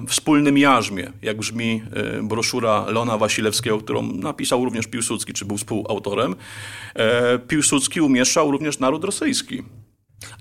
[0.04, 1.84] e, wspólnym jarzmie, jak brzmi
[2.20, 6.36] e, broszura Lona Wasilewskiego, którą napisał również Piłsudski, czy był współautorem,
[7.48, 9.64] Piłsudski umieszczał również naród rosyjski.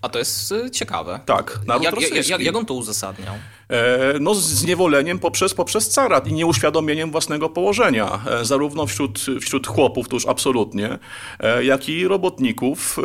[0.03, 1.21] A to jest ciekawe.
[1.27, 2.33] Tak, naród jak, rosyjski.
[2.33, 3.35] Jak, jak on to uzasadniał?
[3.71, 10.09] E, no, zniewoleniem poprzez, poprzez carat i nieuświadomieniem własnego położenia, e, zarówno wśród, wśród chłopów,
[10.09, 10.99] to już absolutnie,
[11.41, 12.99] e, jak i robotników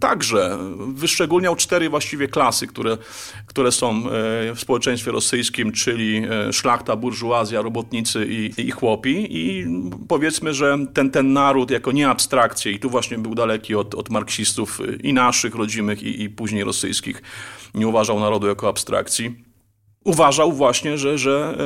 [0.00, 0.58] także.
[0.78, 2.98] Wyszczególniał cztery właściwie klasy, które,
[3.46, 4.02] które są
[4.54, 9.66] w społeczeństwie rosyjskim, czyli szlachta, burżuazja, robotnicy i, i chłopi i
[10.08, 14.10] powiedzmy, że ten, ten naród jako nie abstrakcję i tu właśnie był daleki od, od
[14.10, 17.22] marksistów i naszych rodzimych i, i później rosyjskich,
[17.74, 19.45] nie uważał narodu jako abstrakcji
[20.06, 21.56] uważał właśnie, że, że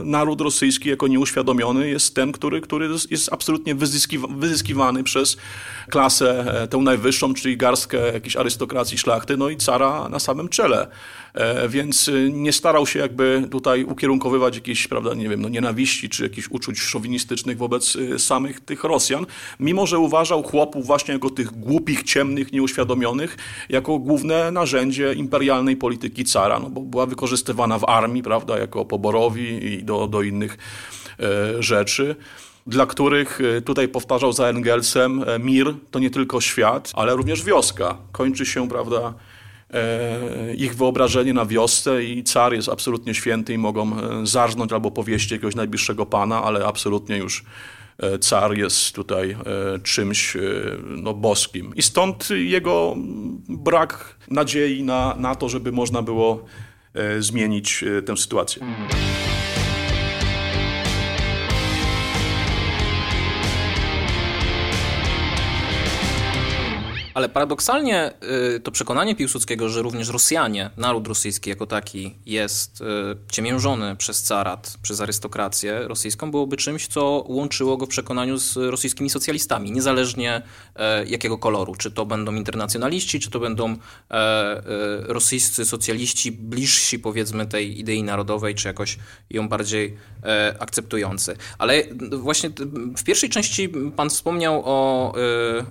[0.00, 3.74] e, naród rosyjski jako nieuświadomiony jest ten, który, który jest absolutnie
[4.28, 5.36] wyzyskiwany przez
[5.90, 10.86] klasę e, tę najwyższą, czyli garstkę jakiejś arystokracji szlachty, no i cara na samym czele.
[11.34, 16.22] E, więc nie starał się jakby tutaj ukierunkowywać jakiejś, prawda, nie wiem, no nienawiści czy
[16.22, 19.26] jakichś uczuć szowinistycznych wobec samych tych Rosjan,
[19.60, 23.36] mimo że uważał chłopów właśnie jako tych głupich, ciemnych, nieuświadomionych,
[23.68, 29.72] jako główne narzędzie imperialnej polityki cara, no bo była wykorzystywana w armii, prawda, jako poborowi
[29.72, 30.58] i do, do innych
[31.20, 32.16] e, rzeczy
[32.68, 37.44] dla których e, tutaj powtarzał za Engelsem, e, mir to nie tylko świat, ale również
[37.44, 37.96] wioska.
[38.12, 39.14] Kończy się, prawda,
[40.56, 43.90] ich wyobrażenie na wiosce i car jest absolutnie święty i mogą
[44.26, 47.44] zarżnąć albo powieść jakiegoś najbliższego pana, ale absolutnie już
[48.20, 49.36] car jest tutaj
[49.82, 50.36] czymś
[50.86, 51.72] no, boskim.
[51.76, 52.96] I stąd jego
[53.48, 56.44] brak nadziei na, na to, żeby można było
[56.98, 58.62] E, zmienić e, tę sytuację.
[67.18, 68.12] Ale paradoksalnie
[68.56, 72.84] y, to przekonanie Piłsudskiego, że również Rosjanie, naród rosyjski jako taki jest y,
[73.32, 79.10] ciemiężony przez carat, przez arystokrację rosyjską, byłoby czymś, co łączyło go w przekonaniu z rosyjskimi
[79.10, 80.42] socjalistami, niezależnie
[80.76, 81.74] e, jakiego koloru.
[81.74, 83.76] Czy to będą internacjonaliści, czy to będą e,
[84.14, 84.62] e,
[85.06, 88.98] rosyjscy socjaliści bliżsi powiedzmy tej idei narodowej, czy jakoś
[89.30, 89.96] ją bardziej
[90.58, 91.36] akceptujący.
[91.58, 92.50] Ale właśnie
[92.96, 95.12] w pierwszej części pan wspomniał o,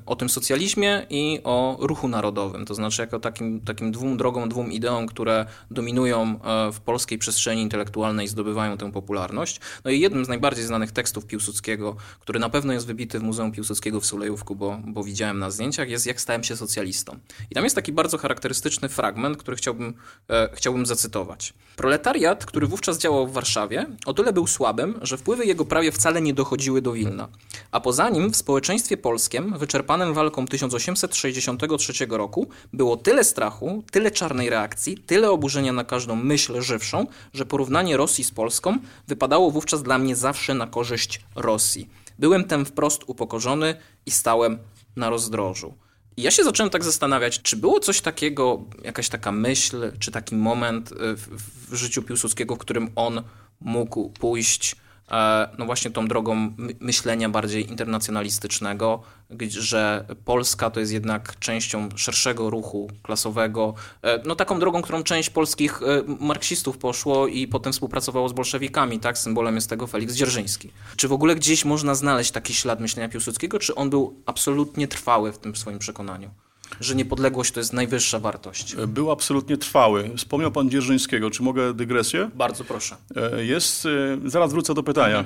[0.06, 4.72] o tym socjalizmie i o ruchu narodowym, to znaczy jako takim, takim dwóm drogom, dwóm
[4.72, 6.40] ideom, które dominują
[6.74, 9.60] w polskiej przestrzeni intelektualnej, zdobywają tę popularność.
[9.86, 13.52] No i jednym z najbardziej znanych tekstów Piłsudskiego, który na pewno jest wybity w Muzeum
[13.52, 17.20] Piłsudskiego w Sulejówku, bo, bo widziałem na zdjęciach, jest Jak stałem się socjalistą.
[17.52, 19.94] I tam jest taki bardzo charakterystyczny fragment, który chciałbym,
[20.30, 21.54] e, chciałbym zacytować.
[21.76, 26.22] Proletariat, który wówczas działał w Warszawie, o tyle był słabym, że wpływy jego prawie wcale
[26.22, 27.28] nie dochodziły do Wilna.
[27.72, 30.46] A poza nim w społeczeństwie polskim, wyczerpanym walką
[31.22, 37.46] 1863 roku, było tyle strachu, tyle czarnej reakcji, tyle oburzenia na każdą myśl żywszą, że
[37.46, 38.78] porównanie Rosji z Polską
[39.08, 41.90] wypadało wówczas dla mnie zawsze na korzyść Rosji.
[42.20, 43.76] Byłem tem wprost upokorzony
[44.06, 44.58] i stałem
[44.96, 45.74] na rozdrożu.
[46.18, 50.36] I ja się zacząłem tak zastanawiać, czy było coś takiego, jakaś taka myśl, czy taki
[50.36, 51.28] moment w,
[51.72, 53.24] w życiu Piłsudskiego, w którym on
[53.62, 54.87] mógł pójść E,
[55.58, 59.04] no właśnie tą drogą myślenia bardziej internacjonalistycznego,
[59.50, 65.30] że Polska to jest jednak częścią szerszego ruchu klasowego, e, no taką drogą, którą część
[65.30, 69.18] polskich e, marksistów poszło i potem współpracowało z bolszewikami, tak?
[69.18, 70.70] Symbolem jest tego Felix Dzierżyński.
[70.96, 75.32] Czy w ogóle gdzieś można znaleźć taki ślad myślenia Piłsudskiego, czy on był absolutnie trwały
[75.32, 76.30] w tym swoim przekonaniu?
[76.80, 78.76] Że niepodległość to jest najwyższa wartość.
[78.76, 80.12] Był absolutnie trwały.
[80.18, 81.32] Wspomniał pan Dzierżyńskiego.
[81.32, 82.30] Czy mogę dygresję?
[82.36, 82.96] Bardzo proszę.
[83.16, 83.90] E, jest, e,
[84.30, 85.26] zaraz wrócę do pytania.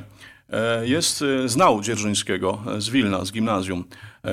[0.49, 3.83] E, jest, znał Dzierżyńskiego z Wilna, z gimnazjum.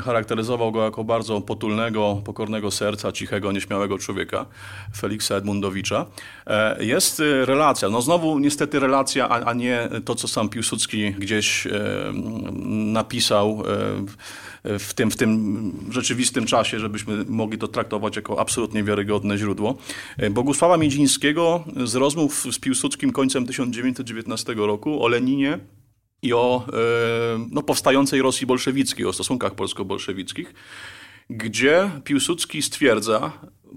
[0.04, 4.46] Charakteryzował go jako bardzo potulnego, pokornego serca, cichego, nieśmiałego człowieka,
[4.96, 6.06] Feliksa Edmundowicza.
[6.80, 11.68] Jest relacja, no znowu niestety relacja, a, a nie to, co sam Piłsudski gdzieś
[12.66, 13.62] napisał
[14.78, 19.78] w tym, w tym rzeczywistym czasie, żebyśmy mogli to traktować jako absolutnie wiarygodne źródło.
[20.31, 25.59] Bogusława Miedzińskiego z rozmów z Piłsudskim końcem 1919 roku o Leninie
[26.22, 30.54] i o e, no, powstającej Rosji bolszewickiej, o stosunkach polsko-bolszewickich,
[31.31, 33.33] gdzie Piłsudski stwierdza,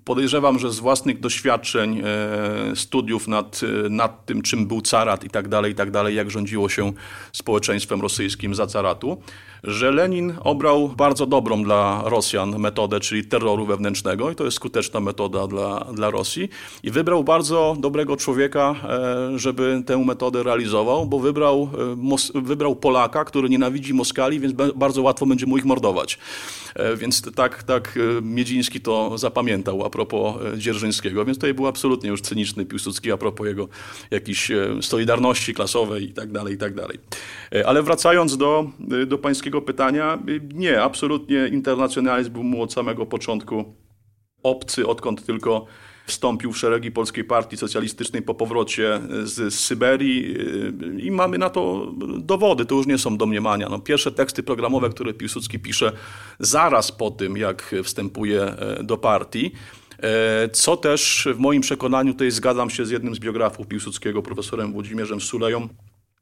[0.06, 5.30] podejrzewam, że z własnych doświadczeń, e, studiów nad, e, nad tym, czym był carat i
[5.30, 6.94] tak dalej, i tak dalej, jak rządziło się
[7.32, 9.18] społeczeństwem rosyjskim za caratu,
[9.64, 15.00] że Lenin obrał bardzo dobrą dla Rosjan metodę, czyli terroru wewnętrznego i to jest skuteczna
[15.00, 16.50] metoda dla, dla Rosji
[16.84, 21.70] i wybrał bardzo dobrego człowieka, e, żeby tę metodę realizował, bo wybrał,
[22.36, 26.20] wybrał Polaka, który nienawidzi Moskali, więc bardzo łatwo będzie mu ich mordować.
[26.98, 32.66] Więc tak, tak Miedziński to zapamiętał a propos Dzierżyńskiego, więc tutaj był absolutnie już cyniczny
[32.66, 33.68] Piłsudski a propos jego
[34.12, 37.00] jakiejś solidarności klasowej i tak dalej, i tak dalej.
[37.66, 38.70] Ale wracając do,
[39.08, 40.20] do pańskiego pytania,
[40.54, 43.76] nie, absolutnie internacjonalizm był mu od samego początku
[44.44, 45.66] obcy, odkąd tylko
[46.06, 50.36] wstąpił w szeregi Polskiej Partii Socjalistycznej po powrocie z, z Syberii
[50.98, 53.70] i mamy na to dowody, to już nie są domniemania.
[53.70, 55.92] No, pierwsze teksty programowe, które Piłsudski pisze
[56.40, 59.52] zaraz po tym, jak wstępuje e, do partii,
[60.00, 64.72] e, co też w moim przekonaniu, tutaj zgadzam się z jednym z biografów Piłsudskiego, profesorem
[64.72, 65.68] Włodzimierzem Suleją,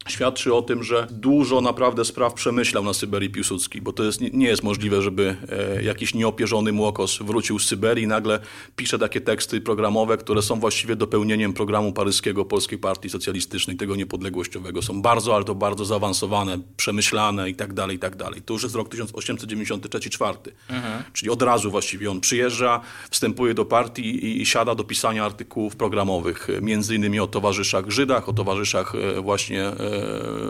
[0.08, 4.48] świadczy o tym, że dużo naprawdę spraw przemyślał na Syberii Piłsudski, bo to jest, nie
[4.48, 5.36] jest możliwe, żeby
[5.78, 8.40] e, jakiś nieopierzony młokos wrócił z Syberii i nagle
[8.76, 14.82] pisze takie teksty programowe, które są właściwie dopełnieniem programu paryskiego Polskiej Partii Socjalistycznej, tego niepodległościowego.
[14.82, 18.42] Są bardzo, ale to bardzo zaawansowane, przemyślane i tak dalej, i tak dalej.
[18.42, 20.36] To już jest rok 1893-4,
[20.70, 21.04] mhm.
[21.14, 22.82] czyli od razu właściwie on przyjeżdża,
[23.12, 28.30] wstępuje do partii i, i siada do pisania artykułów programowych, między innymi o towarzyszach Żydach,
[28.30, 29.89] o towarzyszach e, właśnie e,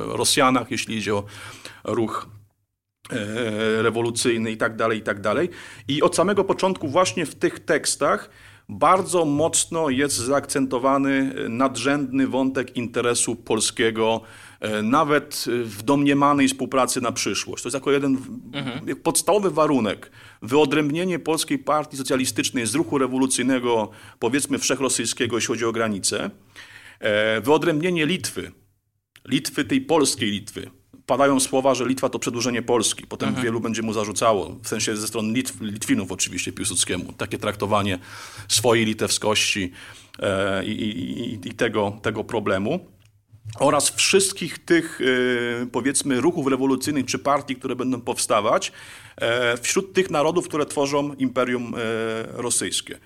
[0.08, 1.24] Rosjanach, jeśli idzie o
[1.84, 2.30] ruch
[3.10, 5.50] e, rewolucyjny i tak dalej, i tak dalej.
[5.88, 8.30] I od samego początku właśnie w tych tekstach
[8.70, 14.22] bardzo mocno jest zaakcentowany nadrzędny wątek interesu polskiego,
[14.60, 17.64] e, nawet w domniemanej współpracy na przyszłość.
[17.64, 18.18] To jest jako jeden
[18.54, 18.96] mhm.
[18.96, 20.12] podstawowy warunek.
[20.42, 26.30] Wyodrębnienie Polskiej Partii Socjalistycznej z ruchu rewolucyjnego, powiedzmy wszechrosyjskiego, jeśli chodzi o granice,
[27.00, 28.52] e, wyodrębnienie Litwy
[29.26, 30.70] Litwy, tej polskiej Litwy.
[31.06, 33.08] Padają słowa, że Litwa to przedłużenie Polski.
[33.08, 33.46] Potem mhm.
[33.46, 38.00] wielu będzie mu zarzucało, w sensie ze strony Litw, Litwinów oczywiście Piłsudskiemu, takie traktowanie
[38.48, 39.72] swojej litewskości
[40.20, 42.80] e, i, i, i tego, tego problemu.
[43.60, 45.00] oraz wszystkich tych,
[45.72, 48.72] powiedzmy, ruchów rewolucyjnych czy partii, które będą powstawać
[49.62, 51.74] wśród tych narodów, które tworzą Imperium
[52.34, 53.00] Rosyjskie.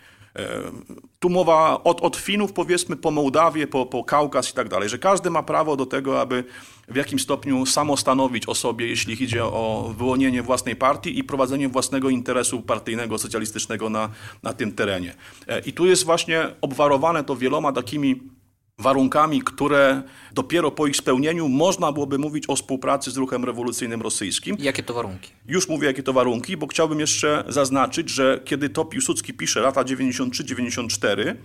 [1.19, 4.97] Tu mowa od, od Finów, powiedzmy, po Mołdawię, po, po Kaukaz i tak dalej, że
[4.97, 6.43] każdy ma prawo do tego, aby
[6.87, 12.09] w jakim stopniu samostanowić o sobie, jeśli idzie o wyłonienie własnej partii i prowadzenie własnego
[12.09, 14.09] interesu partyjnego, socjalistycznego na,
[14.43, 15.15] na tym terenie.
[15.47, 18.21] E, I tu jest właśnie obwarowane to wieloma takimi
[18.77, 24.57] warunkami, które dopiero po ich spełnieniu można byłoby mówić o współpracy z ruchem rewolucyjnym rosyjskim.
[24.59, 25.31] Jakie to warunki?
[25.47, 29.83] Już mówię, jakie to warunki, bo chciałbym jeszcze zaznaczyć, że kiedy to Piłsudski pisze lata
[29.83, 31.35] 93-94,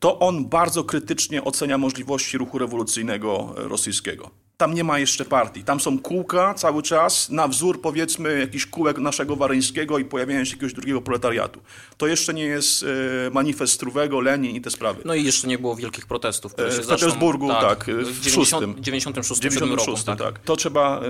[0.00, 4.43] to on bardzo krytycznie ocenia możliwości ruchu rewolucyjnego rosyjskiego.
[4.56, 5.64] Tam nie ma jeszcze partii.
[5.64, 10.50] Tam są kółka cały czas na wzór powiedzmy jakichś kółek naszego Waryńskiego i pojawiają się
[10.50, 11.60] jakiegoś drugiego proletariatu.
[11.96, 12.86] To jeszcze nie jest e,
[13.30, 15.02] manifest Struwego, Lenin i te sprawy.
[15.04, 18.20] No i jeszcze nie było wielkich protestów, które e, się W Petersburgu, tak, tak w
[18.20, 20.18] 90, 96, 96 roku.
[20.18, 20.18] Tak.
[20.34, 20.44] tak.
[20.44, 21.00] To trzeba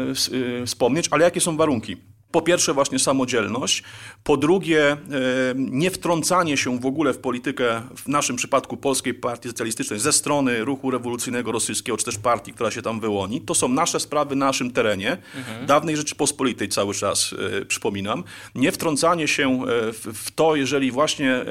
[0.63, 1.97] e, wspomnieć, ale jakie są warunki?
[2.35, 3.83] Po pierwsze właśnie samodzielność,
[4.25, 4.97] po drugie e,
[5.57, 10.91] niewtrącanie się w ogóle w politykę, w naszym przypadku Polskiej Partii Socjalistycznej, ze strony ruchu
[10.91, 13.41] rewolucyjnego rosyjskiego, czy też partii, która się tam wyłoni.
[13.41, 15.67] To są nasze sprawy na naszym terenie, mhm.
[15.67, 18.25] dawnej Rzeczypospolitej cały czas e, przypominam.
[18.55, 21.45] Niewtrącanie się e, w to, jeżeli właśnie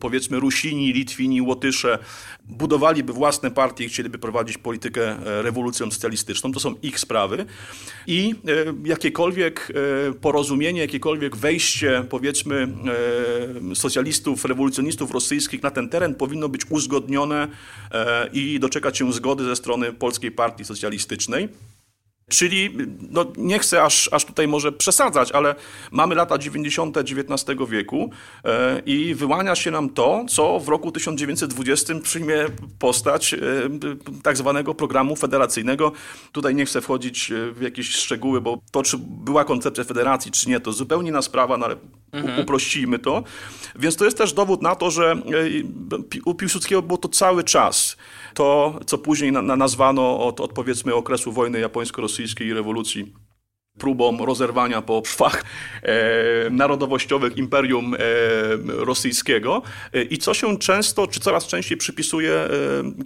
[0.00, 1.98] powiedzmy Rusini, Litwini, Łotysze
[2.44, 7.46] budowaliby własne partie i chcieliby prowadzić politykę rewolucją socjalistyczną, to są ich sprawy
[8.06, 8.34] i
[8.84, 9.72] jakiekolwiek
[10.24, 12.68] porozumienie, jakiekolwiek wejście, powiedzmy,
[13.70, 17.48] e, socjalistów, rewolucjonistów rosyjskich na ten teren powinno być uzgodnione
[17.92, 21.48] e, i doczekać się zgody ze strony Polskiej Partii Socjalistycznej.
[22.28, 22.70] Czyli
[23.10, 25.54] no, nie chcę aż, aż tutaj może przesadzać, ale
[25.90, 26.96] mamy lata 90.
[26.96, 28.10] XIX wieku
[28.44, 32.46] e, i wyłania się nam to, co w roku 1920 przyjmie
[32.78, 33.38] postać e,
[34.22, 35.92] tak zwanego programu federacyjnego.
[36.32, 40.48] Tutaj nie chcę wchodzić e, w jakieś szczegóły, bo to, czy była koncepcja federacji, czy
[40.48, 41.76] nie, to zupełnie inna sprawa, no ale
[42.14, 42.40] mhm.
[42.40, 43.22] uprościmy to.
[43.76, 45.18] Więc to jest też dowód na to, że e,
[46.24, 47.96] u Piłsudskiego było to cały czas
[48.34, 53.12] to, co później na, na nazwano od, od powiedzmy okresu wojny japońsko-rosyjskiej i rewolucji
[53.78, 55.44] próbą rozerwania po szwach
[55.82, 57.98] e, narodowościowych imperium e,
[58.66, 59.62] rosyjskiego.
[59.92, 62.48] E, i co się często, czy coraz częściej przypisuje e,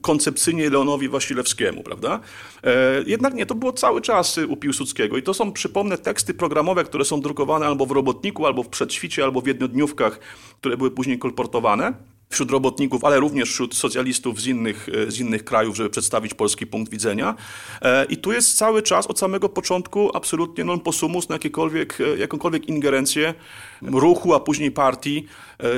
[0.01, 2.21] koncepcyjnie Leonowi Wasilewskiemu, prawda?
[2.65, 5.17] E, jednak nie, to było cały czas u Piłsudskiego.
[5.17, 9.25] I to są, przypomnę, teksty programowe, które są drukowane albo w Robotniku, albo w Przedświcie,
[9.25, 10.19] albo w Jednodniówkach,
[10.61, 15.45] które były później kolportowane wśród robotników, ale również wśród socjalistów z innych, e, z innych
[15.45, 17.35] krajów, żeby przedstawić polski punkt widzenia.
[17.83, 22.19] E, I tu jest cały czas od samego początku absolutnie non possumus na jakiekolwiek, e,
[22.19, 23.35] jakąkolwiek ingerencję
[23.83, 25.27] ruchu, a później partii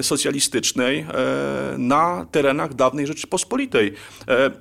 [0.03, 1.07] socjalistycznej
[1.79, 3.93] na terenach dawnej Rzeczypospolitej.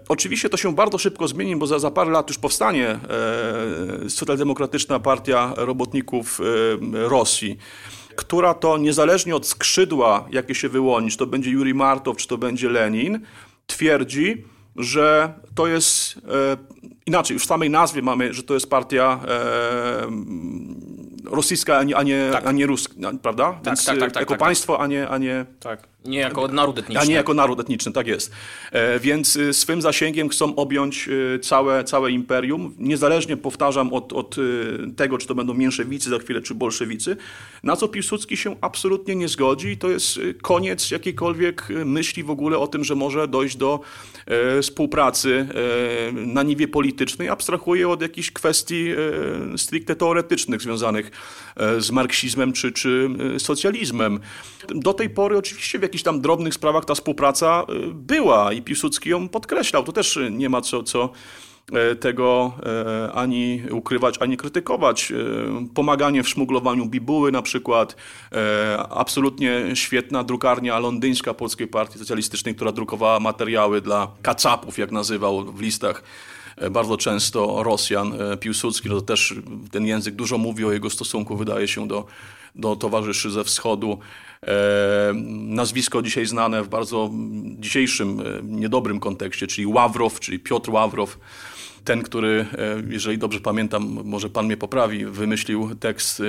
[0.09, 2.99] Oczywiście to się bardzo szybko zmieni, bo za, za parę lat już powstanie
[4.07, 6.39] Socjaldemokratyczna Partia Robotników
[6.91, 7.57] Rosji
[8.19, 12.37] która to niezależnie od skrzydła, jakie się wyłoni, czy to będzie Juri Martow, czy to
[12.37, 13.19] będzie Lenin,
[13.67, 16.57] twierdzi, że to jest e,
[17.05, 20.07] inaczej, już w samej nazwie mamy, że to jest partia e,
[21.25, 22.47] rosyjska, a nie, a nie, tak.
[22.47, 23.51] a nie ruska, prawda?
[23.51, 25.45] Tak, Więc tak, tak, tak, jako tak, państwo, a nie, a nie...
[25.59, 25.87] Tak.
[26.05, 27.01] Nie jako naród etniczny.
[27.01, 28.31] A nie jako naród etniczny, tak jest.
[28.71, 31.09] E, więc y, swym zasięgiem chcą objąć
[31.41, 34.35] całe, całe imperium, niezależnie, powtarzam, od, od
[34.95, 37.17] tego, czy to będą mniejszewicy za chwilę, czy bolszewicy,
[37.63, 42.57] na co Piłsudski się absolutnie nie zgodzi i to jest koniec jakiejkolwiek myśli w ogóle
[42.57, 44.18] o tym, że może dojść do e,
[44.61, 47.29] współpracy e, na niwie politycznej.
[47.29, 48.89] Abstrahuje od jakichś kwestii
[49.57, 51.11] stricte teoretycznych związanych
[51.77, 54.19] z marksizmem czy, czy socjalizmem.
[54.67, 59.29] Do tej pory oczywiście w jakichś tam drobnych sprawach ta współpraca była i Piłsudski ją
[59.29, 59.83] podkreślał.
[59.83, 61.09] To też nie ma co, co e,
[61.99, 65.11] tego e, ani ukrywać, ani krytykować.
[65.11, 65.15] E,
[65.75, 67.95] pomaganie w szmuglowaniu bibuły na przykład,
[68.89, 75.61] absolutnie świetna drukarnia londyńska Polskiej Partii Socjalistycznej, która drukowała materiały dla kacapów, jak nazywał w
[75.61, 76.03] listach
[76.71, 78.13] bardzo często Rosjan.
[78.39, 79.35] Piłsudski, no to też
[79.71, 82.05] ten język dużo mówi o jego stosunku, wydaje się, do,
[82.55, 83.99] do towarzyszy ze wschodu.
[84.47, 87.11] E, nazwisko dzisiaj znane w bardzo
[87.59, 91.17] dzisiejszym, e, niedobrym kontekście, czyli Ławrow, czyli Piotr Ławrow
[91.83, 96.21] ten, który, e, jeżeli dobrze pamiętam, może pan mnie poprawi, wymyślił tekst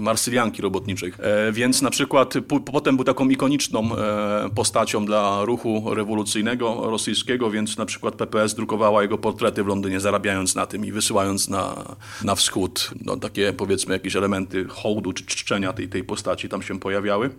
[0.00, 1.12] Marsylianki robotniczej.
[1.52, 2.34] Więc na przykład
[2.72, 3.88] potem był taką ikoniczną
[4.54, 10.54] postacią dla ruchu rewolucyjnego rosyjskiego, więc na przykład PPS drukowała jego portrety w Londynie, zarabiając
[10.54, 12.90] na tym i wysyłając na, na wschód.
[13.04, 17.30] No, takie powiedzmy jakieś elementy hołdu czy czczenia tej, tej postaci tam się pojawiały.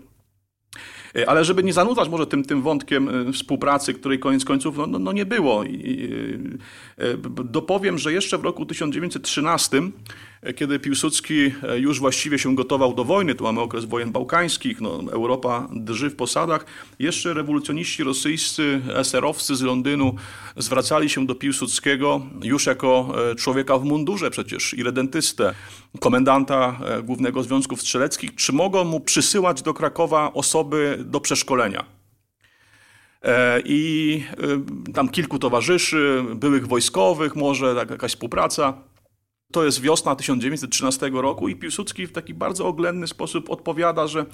[1.16, 4.88] E, ale żeby nie zanudzać może tym, tym wątkiem e, współpracy, której koniec końców no,
[4.88, 5.64] no, no nie było.
[5.64, 6.10] I,
[7.46, 9.82] dopowiem, że jeszcze w roku 1913
[10.56, 15.68] kiedy Piłsudski już właściwie się gotował do wojny, tu mamy okres wojen bałkańskich, no, Europa
[15.72, 16.66] drży w posadach,
[17.00, 20.16] jeszcze rewolucjoniści rosyjscy, eserowcy z Londynu
[20.58, 25.54] zwracali się do Piłsudskiego już jako człowieka w mundurze przecież i redentystę,
[26.00, 31.86] komendanta Głównego Związku Strzeleckich, czy mogą mu przysyłać do Krakowa osoby do przeszkolenia.
[33.24, 34.24] E, I
[34.88, 38.74] e, tam kilku towarzyszy, byłych wojskowych, może jakaś współpraca.
[39.54, 44.26] To jest wiosna 1913 roku i Piłsudski w taki bardzo oględny sposób odpowiada, że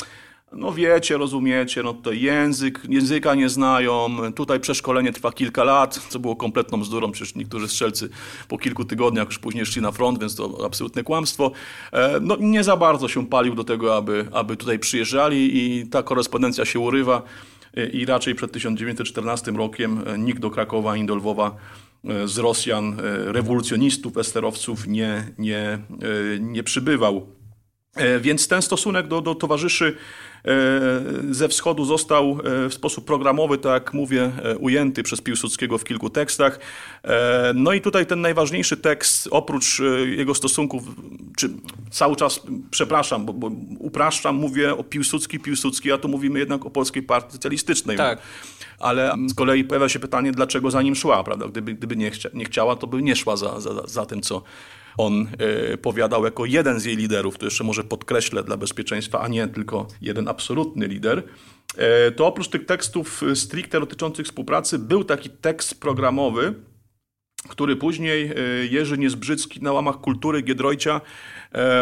[0.52, 6.20] no wiecie, rozumiecie, no to język, języka nie znają, tutaj przeszkolenie trwa kilka lat, co
[6.20, 8.10] było kompletną bzdurą, przecież niektórzy strzelcy
[8.48, 11.52] po kilku tygodniach już później szli na front, więc to absolutne kłamstwo.
[11.92, 16.04] E, no nie za bardzo się palił do tego, aby, aby tutaj przyjeżdżali i ta
[16.04, 17.22] korespondencja się urywa
[17.78, 21.56] e, i raczej przed 1914 rokiem e, nikt do Krakowa ani do Lwowa
[22.26, 25.80] z Rosjan, rewolucjonistów, esterowców nie, nie,
[26.40, 27.39] nie przybywał.
[28.22, 29.96] Więc ten stosunek do, do towarzyszy
[30.46, 35.78] E, ze wschodu został e, w sposób programowy, tak jak mówię, e, ujęty przez Piłsudskiego
[35.78, 36.60] w kilku tekstach.
[37.56, 40.84] No i tutaj ten najważniejszy tekst, oprócz jego stosunków,
[41.38, 41.50] czy
[41.92, 42.42] cały czas,
[42.72, 47.34] przepraszam, bo, bo upraszczam, mówię o Piłsudski, Piłsudski, a tu mówimy jednak o Polskiej Partii
[47.34, 47.98] Socjalistycznej.
[47.98, 48.20] Tak.
[48.80, 51.48] Ale z kolei pojawia się pytanie, dlaczego za nim szła, prawda?
[51.48, 54.42] Gdyby, gdyby nie, chcia, nie chciała, to by nie szła za, za, za tym, co
[54.98, 59.28] on e, powiadał jako jeden z jej liderów, to jeszcze może podkreślę dla bezpieczeństwa, a
[59.28, 61.24] nie tylko jeden absolutny lider,
[61.78, 66.54] e, to oprócz tych tekstów stricte dotyczących współpracy był taki tekst programowy,
[67.50, 68.36] który później e,
[68.66, 71.02] Jerzy Niezbrzycki na łamach kultury Giedroycia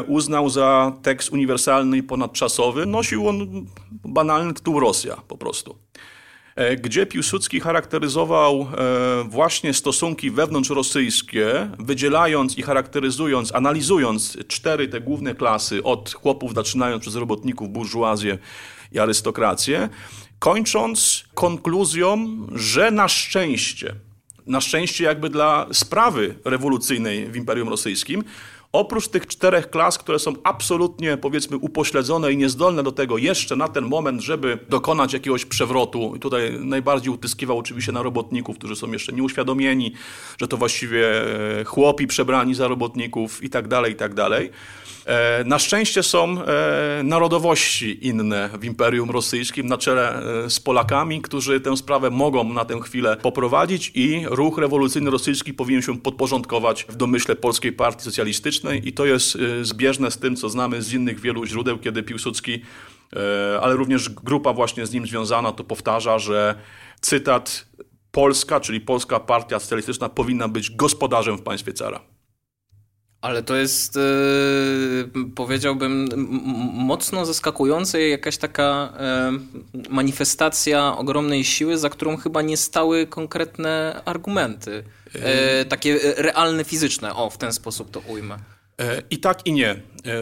[0.08, 2.86] uznał za tekst uniwersalny i ponadczasowy.
[2.86, 5.78] Nosił on banalny tytuł Rosja po prostu.
[6.58, 15.36] E, gdzie Piłsudski charakteryzował e, właśnie stosunki wewnątrzrosyjskie, wydzielając i charakteryzując, analizując cztery te główne
[15.36, 18.38] klasy, od chłopów zaczynając przez robotników, burżuazję
[18.92, 19.90] i arystokrację,
[20.40, 23.96] kończąc konkluzją, że na szczęście,
[24.48, 28.24] na szczęście jakby dla sprawy rewolucyjnej w Imperium Rosyjskim,
[28.72, 33.68] Oprócz tych czterech klas, które są absolutnie, powiedzmy, upośledzone i niezdolne do tego jeszcze na
[33.68, 38.92] ten moment, żeby dokonać jakiegoś przewrotu, i tutaj najbardziej utyskiwał oczywiście na robotników, którzy są
[38.92, 39.94] jeszcze nieuświadomieni,
[40.42, 41.24] że to właściwie
[41.60, 44.50] e, chłopi przebrani za robotników i tak dalej, i tak dalej.
[45.08, 51.62] E, na szczęście są e, narodowości inne w Imperium Rosyjskim na czele z Polakami, którzy
[51.62, 56.96] tę sprawę mogą na tę chwilę poprowadzić i ruch rewolucyjny rosyjski powinien się podporządkować w
[56.96, 61.46] domyśle Polskiej Partii Socjalistycznej i to jest zbieżne z tym, co znamy z innych wielu
[61.46, 62.62] źródeł, kiedy Piłsudski,
[63.62, 66.56] ale również grupa właśnie z nim związana, to powtarza, że
[67.02, 67.68] cytat
[68.12, 72.17] Polska, czyli Polska Partia Socjalistyczna powinna być gospodarzem w państwie cara.
[73.28, 76.10] Ale to jest, yy, powiedziałbym,
[76.74, 78.94] mocno zaskakujące, jakaś taka
[79.74, 84.84] yy, manifestacja ogromnej siły, za którą chyba nie stały konkretne argumenty.
[85.14, 85.22] Yy,
[85.66, 87.16] takie realne, fizyczne.
[87.16, 88.38] O, w ten sposób to ujmę.
[89.10, 89.76] I tak i nie.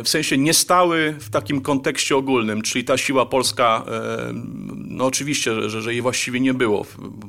[0.03, 3.85] W sensie nie stały w takim kontekście ogólnym, czyli ta siła polska,
[4.75, 6.85] no oczywiście, że, że jej właściwie nie było,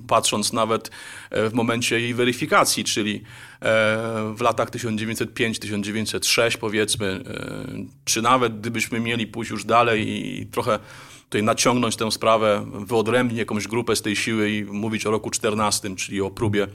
[0.08, 0.90] patrząc nawet
[1.30, 3.22] w momencie jej weryfikacji, czyli
[3.62, 7.66] E, w latach 1905-1906 powiedzmy, e,
[8.04, 10.78] czy nawet gdybyśmy mieli pójść już dalej i trochę
[11.24, 15.96] tutaj naciągnąć tę sprawę, wyodrębnić jakąś grupę z tej siły i mówić o roku 14,
[15.96, 16.68] czyli o próbie e,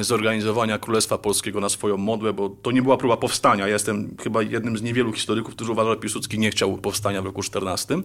[0.00, 3.66] zorganizowania Królestwa Polskiego na swoją modłę, bo to nie była próba powstania.
[3.66, 7.24] Ja jestem chyba jednym z niewielu historyków, którzy uważają, że Piłsudski nie chciał powstania w
[7.24, 8.02] roku 14.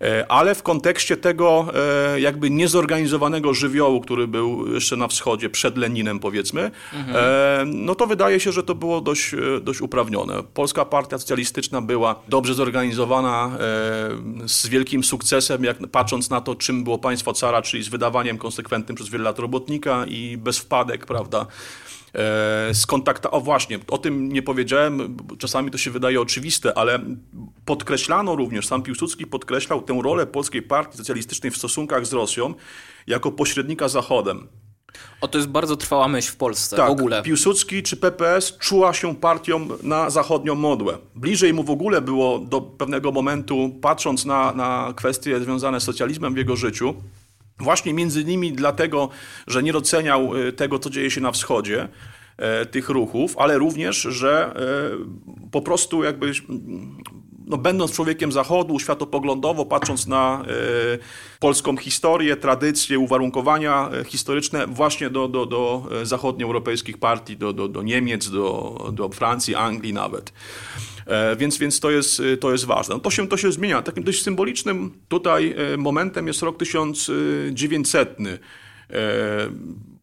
[0.00, 1.66] E, ale w kontekście tego
[2.14, 7.84] e, jakby niezorganizowanego żywiołu, który był jeszcze na wschodzie, przed Leninem powiedzmy, mhm.
[7.84, 10.42] no to wydaje się, że to było dość, dość uprawnione.
[10.54, 13.50] Polska Partia Socjalistyczna była dobrze zorganizowana,
[14.46, 18.96] z wielkim sukcesem, jak patrząc na to, czym było państwo cara, czyli z wydawaniem konsekwentnym
[18.96, 21.85] przez wiele lat robotnika i bez wpadek, prawda, E,
[22.72, 23.30] skontakta...
[23.30, 26.98] O właśnie, o tym nie powiedziałem, czasami to się wydaje oczywiste, ale
[27.64, 32.54] podkreślano również, sam Piłsudski podkreślał tę rolę Polskiej Partii Socjalistycznej w stosunkach z Rosją
[33.06, 34.48] jako pośrednika Zachodem.
[35.20, 37.22] O, to jest bardzo trwała myśl w Polsce tak, w ogóle.
[37.22, 40.98] Piłsudski czy PPS czuła się partią na zachodnią modłę.
[41.14, 46.34] Bliżej mu w ogóle było do pewnego momentu, patrząc na, na kwestie związane z socjalizmem
[46.34, 46.94] w jego życiu,
[47.58, 49.08] Właśnie między innymi dlatego,
[49.46, 51.88] że nie doceniał y, tego, co dzieje się na wschodzie,
[52.36, 56.32] e, tych ruchów, ale również, że e, po prostu jakby
[57.46, 60.44] no, będąc człowiekiem zachodu, światopoglądowo, patrząc na
[61.40, 68.30] polską historię, tradycje, uwarunkowania historyczne właśnie do, do, do zachodnioeuropejskich partii, do, do, do Niemiec,
[68.30, 70.32] do, do Francji, Anglii nawet.
[71.36, 72.94] Więc, więc to, jest, to jest ważne.
[72.94, 73.82] No to, się, to się zmienia.
[73.82, 78.18] Takim dość symbolicznym tutaj momentem jest rok 1900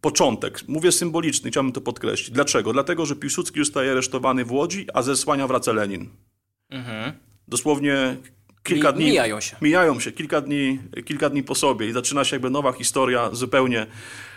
[0.01, 0.67] początek.
[0.67, 2.31] Mówię symboliczny, chciałbym to podkreślić.
[2.31, 2.73] Dlaczego?
[2.73, 6.09] Dlatego, że Piłsudski zostaje aresztowany w Łodzi, a ze Słania wraca Lenin.
[6.69, 7.13] Mhm.
[7.47, 8.15] Dosłownie
[8.63, 9.05] kilka dni.
[9.05, 9.55] Mijają się.
[9.61, 13.85] Mijają się, kilka dni, kilka dni po sobie i zaczyna się jakby nowa historia zupełnie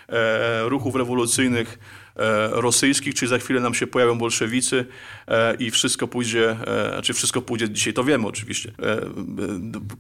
[0.09, 1.79] e, ruchów rewolucyjnych
[2.17, 4.87] e, rosyjskich, czyli za chwilę nam się pojawią bolszewicy
[5.29, 6.57] e, i wszystko pójdzie,
[6.97, 9.01] e, czy wszystko pójdzie dzisiaj, to wiemy oczywiście, e,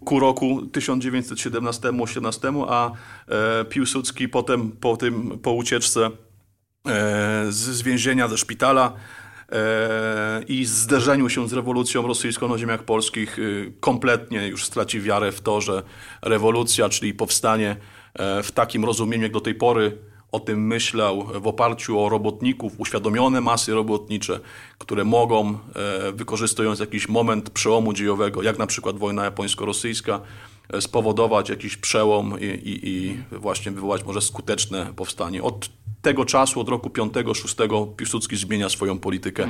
[0.04, 2.92] ku roku 1917-18, a
[3.28, 6.10] e, Piłsudski potem po, tym, po ucieczce
[7.48, 8.92] z, z więzienia, ze szpitala,
[10.48, 13.38] i zderzeniu się z rewolucją rosyjską na ziemiach polskich
[13.80, 15.82] kompletnie już straci wiarę w to, że
[16.22, 17.76] rewolucja, czyli powstanie
[18.42, 19.98] w takim rozumieniu jak do tej pory
[20.32, 24.40] o tym myślał w oparciu o robotników, uświadomione masy robotnicze,
[24.78, 30.20] które mogą, e, wykorzystując jakiś moment przełomu dziejowego, jak na przykład wojna japońsko-rosyjska, e,
[30.80, 35.42] spowodować jakiś przełom i, i, i właśnie wywołać może skuteczne powstanie.
[35.42, 35.68] Od
[36.02, 39.48] tego czasu, od roku 5-6 Piłsudski zmienia swoją politykę.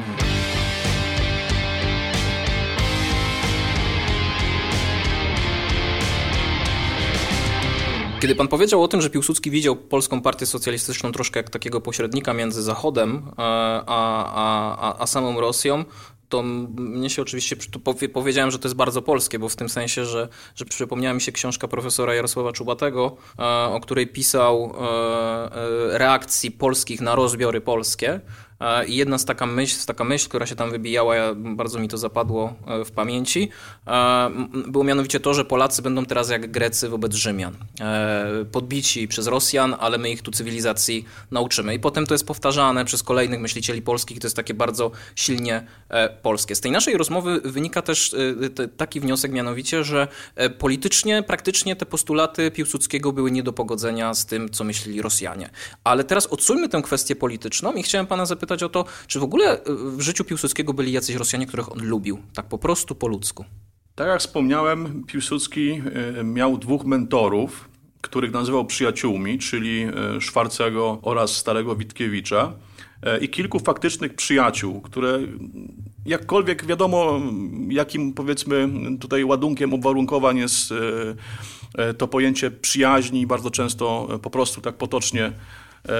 [8.21, 12.35] Kiedy pan powiedział o tym, że Piłsudski widział Polską Partię Socjalistyczną troszkę jak takiego pośrednika
[12.35, 15.85] między Zachodem e, a, a, a, a samą Rosją,
[16.29, 17.57] to mnie się oczywiście
[18.13, 21.33] powiedziałem, że to jest bardzo polskie, bo w tym sensie, że, że przypomniała mi się
[21.33, 28.21] książka profesora Jarosława Czubatego, e, o której pisał e, reakcji polskich na rozbiory polskie.
[28.61, 31.99] E, I jedna z taka myśl, taka myśl, która się tam wybijała, bardzo mi to
[31.99, 33.49] zapadło e, w pamięci,
[33.87, 34.31] e,
[34.69, 37.57] było mianowicie to, że Polacy będą teraz jak Grecy wobec Rzymian.
[38.53, 41.75] Podbici przez Rosjan, ale my ich tu cywilizacji nauczymy.
[41.75, 45.67] I potem to jest powtarzane przez kolejnych myślicieli polskich, to jest takie bardzo silnie
[46.23, 46.55] polskie.
[46.55, 48.15] Z tej naszej rozmowy wynika też
[48.77, 50.09] taki wniosek mianowicie, że
[50.59, 55.51] politycznie, praktycznie te postulaty Piłsudskiego były nie do pogodzenia z tym, co myśleli Rosjanie.
[55.85, 59.23] Ale teraz odsuńmy tę kwestię polityczną i chciałem pana zapytać, zapytać o to, czy w
[59.23, 63.09] ogóle y, w życiu Piłsudskiego byli jacyś Rosjanie, których on lubił, tak po prostu po
[63.09, 63.45] ludzku.
[63.95, 65.83] Tak jak wspomniałem, Piłsudski
[66.21, 67.69] y, miał dwóch mentorów,
[68.01, 69.87] których nazywał przyjaciółmi, czyli
[70.17, 72.53] y, Szwarcego oraz Starego Witkiewicza
[73.21, 75.19] i kilku faktycznych przyjaciół, które
[76.07, 77.21] jakkolwiek wiadomo,
[77.69, 78.69] jakim powiedzmy
[79.01, 80.75] tutaj ładunkiem obwarunkowań jest
[81.99, 85.33] to pojęcie przyjaźni, bardzo często po prostu tak potocznie E,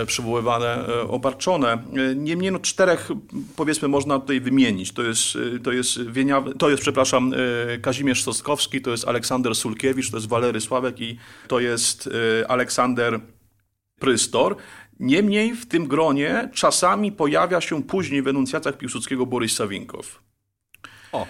[0.07, 1.73] przywoływane, e, obarczone.
[1.73, 3.09] E, niemniej no, czterech
[3.57, 4.93] powiedzmy można tutaj wymienić.
[4.93, 7.33] To jest, to jest, Wieniawy, to jest przepraszam,
[7.83, 11.19] Kazimierz Sostkowski, to jest Aleksander Sulkiewicz, to jest Walery Sławek i
[11.49, 12.11] to jest
[12.49, 13.21] Aleksander
[14.01, 14.57] Prystor.
[15.01, 20.23] Niemniej w tym gronie czasami pojawia się później w enuncjacjach Piłsudskiego Borys Sawinkow.
[21.13, 21.27] O.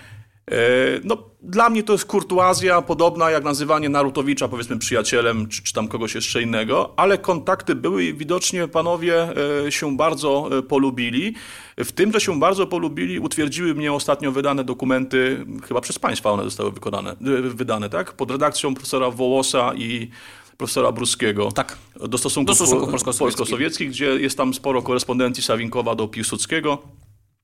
[0.51, 0.57] E,
[1.05, 5.89] no, dla mnie to jest kurtuazja podobna jak nazywanie Narutowicza powiedzmy przyjacielem, czy, czy tam
[5.89, 9.29] kogoś jeszcze innego, ale kontakty były i widocznie panowie
[9.67, 11.35] e, się bardzo e, polubili.
[11.79, 16.45] W tym, że się bardzo polubili, utwierdziły mnie ostatnio wydane dokumenty, chyba przez państwa one
[16.45, 18.13] zostały wykonane, wydane, tak?
[18.13, 20.11] Pod redakcją profesora Wołosa i
[20.57, 21.79] profesora Bruskiego tak.
[22.09, 26.79] do stosunków, do stosunków polsko-sowieckich, gdzie jest tam sporo korespondencji Sawinkowa do Piłsudskiego.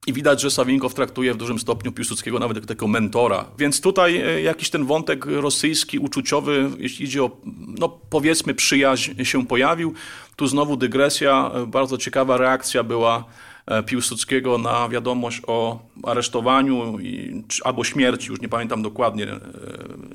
[0.07, 3.45] I widać, że Sawinkow traktuje w dużym stopniu Piłsudskiego nawet jako takiego mentora.
[3.59, 7.31] Więc tutaj e, jakiś ten wątek rosyjski, uczuciowy, jeśli idzie o,
[7.79, 9.95] no powiedzmy, przyjaźń się pojawił.
[10.37, 13.25] Tu znowu dygresja, e, bardzo ciekawa reakcja była
[13.67, 19.27] e, Piłsudskiego na wiadomość o aresztowaniu i, albo śmierci, już nie pamiętam dokładnie,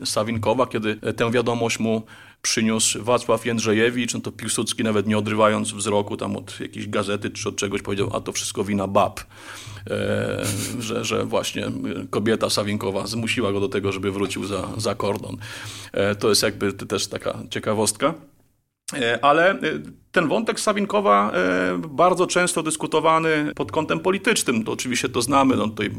[0.05, 2.01] Sawinkowa, kiedy tę wiadomość mu
[2.41, 7.49] przyniósł Wacław Jędrzejewicz, no to Piłsudski nawet nie odrywając wzroku tam od jakiejś gazety czy
[7.49, 9.19] od czegoś powiedział, a to wszystko wina bab.
[9.89, 10.45] E,
[10.79, 11.71] że, że właśnie
[12.09, 15.37] kobieta Sawinkowa zmusiła go do tego, żeby wrócił za, za kordon.
[15.91, 18.13] E, to jest jakby też taka ciekawostka.
[18.93, 19.59] E, ale
[20.11, 21.31] ten wątek Sawinkowa
[21.89, 25.55] bardzo często dyskutowany pod kątem politycznym, to oczywiście to znamy.
[25.55, 25.91] No tutaj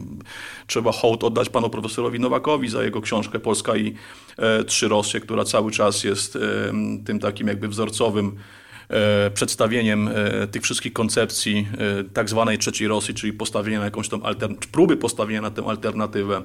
[0.66, 3.94] trzeba hołd oddać panu profesorowi Nowakowi za jego książkę Polska i
[4.66, 6.38] Trzy Rosje, która cały czas jest
[7.04, 8.36] tym takim jakby wzorcowym
[8.88, 14.08] e, przedstawieniem e, tych wszystkich koncepcji e, tak zwanej trzeciej Rosji, czyli postawienia na jakąś
[14.08, 14.20] tą
[14.72, 16.42] próby postawienia na tę alternatywę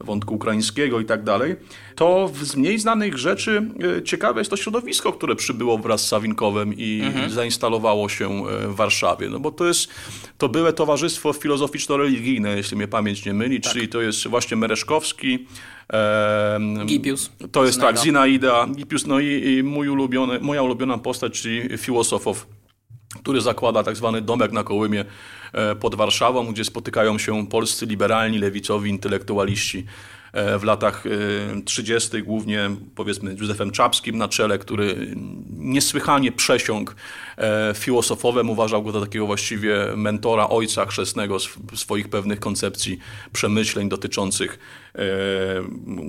[0.00, 1.56] wątku ukraińskiego i tak dalej,
[1.94, 3.62] to z mniej znanych rzeczy
[4.04, 7.30] ciekawe jest to środowisko, które przybyło wraz z Sawinkowem i mhm.
[7.30, 9.28] zainstalowało się w Warszawie.
[9.28, 9.88] No bo to jest
[10.38, 13.72] to byłe towarzystwo filozoficzno-religijne, jeśli mnie pamięć nie myli, tak.
[13.72, 15.46] czyli to jest właśnie Mereszkowski,
[16.86, 17.30] Gipius.
[17.52, 22.46] To jest tak, Zinaida, Gipius, no i, i mój ulubiony, moja ulubiona postać, czyli filozofow,
[23.18, 25.04] który zakłada tak zwany domek na Kołymie
[25.52, 29.86] e, pod Warszawą, gdzie spotykają się polscy liberalni, lewicowi, intelektualiści
[30.32, 31.04] w latach
[31.64, 35.14] 30., e, głównie powiedzmy Józefem Czapskim na czele, który
[35.58, 36.92] niesłychanie przesiąkł
[37.38, 41.36] e, filozofowem, uważał go za takiego właściwie mentora, ojca chrzestnego
[41.74, 42.98] swoich pewnych koncepcji,
[43.32, 44.58] przemyśleń dotyczących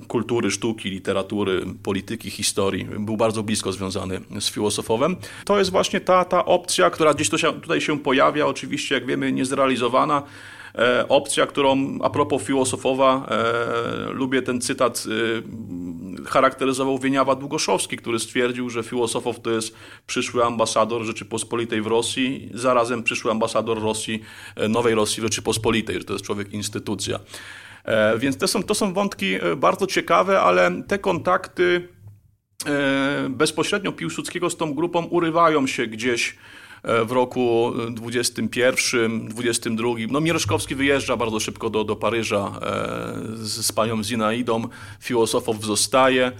[0.08, 2.86] kultury, sztuki, literatury, polityki, historii.
[2.86, 5.16] Był bardzo blisko związany z filozofowem.
[5.46, 7.30] To jest właśnie ta, ta opcja, która gdzieś
[7.62, 10.60] tutaj się pojawia, oczywiście jak wiemy niezrealizowana, E,
[11.10, 15.04] opcja, którą a propos filozofowa, e, lubię ten cytat,
[16.24, 19.76] e, charakteryzował Wieniawa Długoszowski, który stwierdził, że filozofow to jest
[20.08, 24.22] przyszły ambasador Rzeczypospolitej w Rosji, zarazem przyszły ambasador Rosji,
[24.70, 27.20] nowej Rosji Rzeczypospolitej, że to jest człowiek instytucja.
[28.18, 31.88] Więc to są, to są wątki bardzo ciekawe, ale te kontakty
[33.30, 36.36] bezpośrednio Piłsudskiego z tą grupą urywają się gdzieś E,
[36.84, 39.90] w roku 21, 22.
[40.10, 44.68] No Mierzkowski wyjeżdża bardzo szybko do, do Paryża e, z, z panią Zinaidą,
[45.00, 46.32] filozofow zostaje.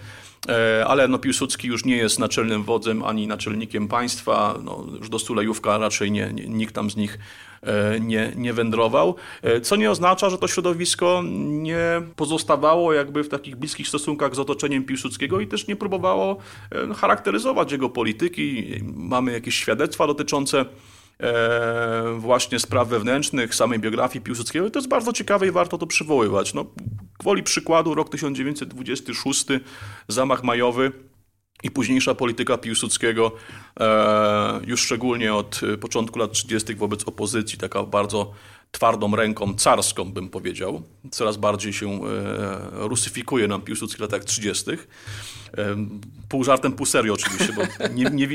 [0.50, 4.60] E, ale no, Piłsudski już nie jest naczelnym wodzem ani naczelnikiem państwa.
[4.64, 7.20] No, już do Sulejówka raczej nie, nie, nikt tam z nich
[7.64, 13.30] e, nie, nie wędrował, e, co nie oznacza, że to środowisko nie pozostawało jakby w
[13.30, 16.38] takich bliskich stosunkach z otoczeniem Piłsudskiego i też nie próbowało
[16.96, 18.66] charakteryzować jego polityki.
[18.96, 20.66] Mamy jakieś świadectwa dotyczące
[21.22, 24.68] E, właśnie spraw wewnętrznych, samej biografii Piłsudskiego.
[24.68, 26.54] I to jest bardzo ciekawe i warto to przywoływać.
[26.54, 26.66] No,
[27.20, 29.46] gwoli przykładu rok 1926,
[30.08, 30.92] zamach majowy
[31.64, 33.32] i późniejsza polityka Piłsudskiego,
[33.80, 36.76] e, już szczególnie od początku lat 30.
[36.76, 38.34] wobec opozycji, taka bardzo
[38.72, 40.82] twardą ręką carską, bym powiedział.
[41.12, 42.00] Coraz bardziej się e,
[42.72, 44.66] rusyfikuje nam Piłsudski w latach 30.
[46.30, 47.62] Pół żartem, pół serio oczywiście, bo
[47.94, 48.28] nie, nie,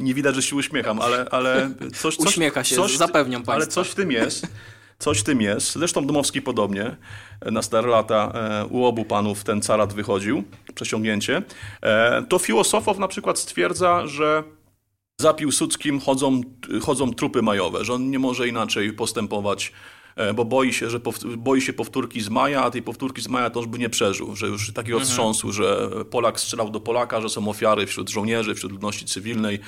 [0.00, 2.26] nie widać, że się uśmiecham, ale, ale coś, coś...
[2.26, 3.52] Uśmiecha się, coś, zapewniam Państwa.
[3.52, 4.46] Ale coś w tym jest.
[4.98, 5.72] Coś w tym jest.
[5.72, 6.96] Zresztą Domowski podobnie.
[7.52, 10.44] Na stare lata e, u obu panów ten carat wychodził,
[10.74, 11.42] przesiągnięcie.
[11.82, 14.44] E, to Filosofow na przykład stwierdza, że
[15.20, 16.40] za Piłsudskim chodzą,
[16.82, 19.72] chodzą trupy majowe, że on nie może inaczej postępować
[20.18, 21.00] E, bo boi się, że
[21.36, 24.36] boi się powtórki z maja, a tej powtórki z maja to już by nie przeżył,
[24.36, 25.08] że już takiego mhm.
[25.08, 29.58] wstrząsu, że Polak strzelał do Polaka, że są ofiary wśród żołnierzy, wśród ludności cywilnej,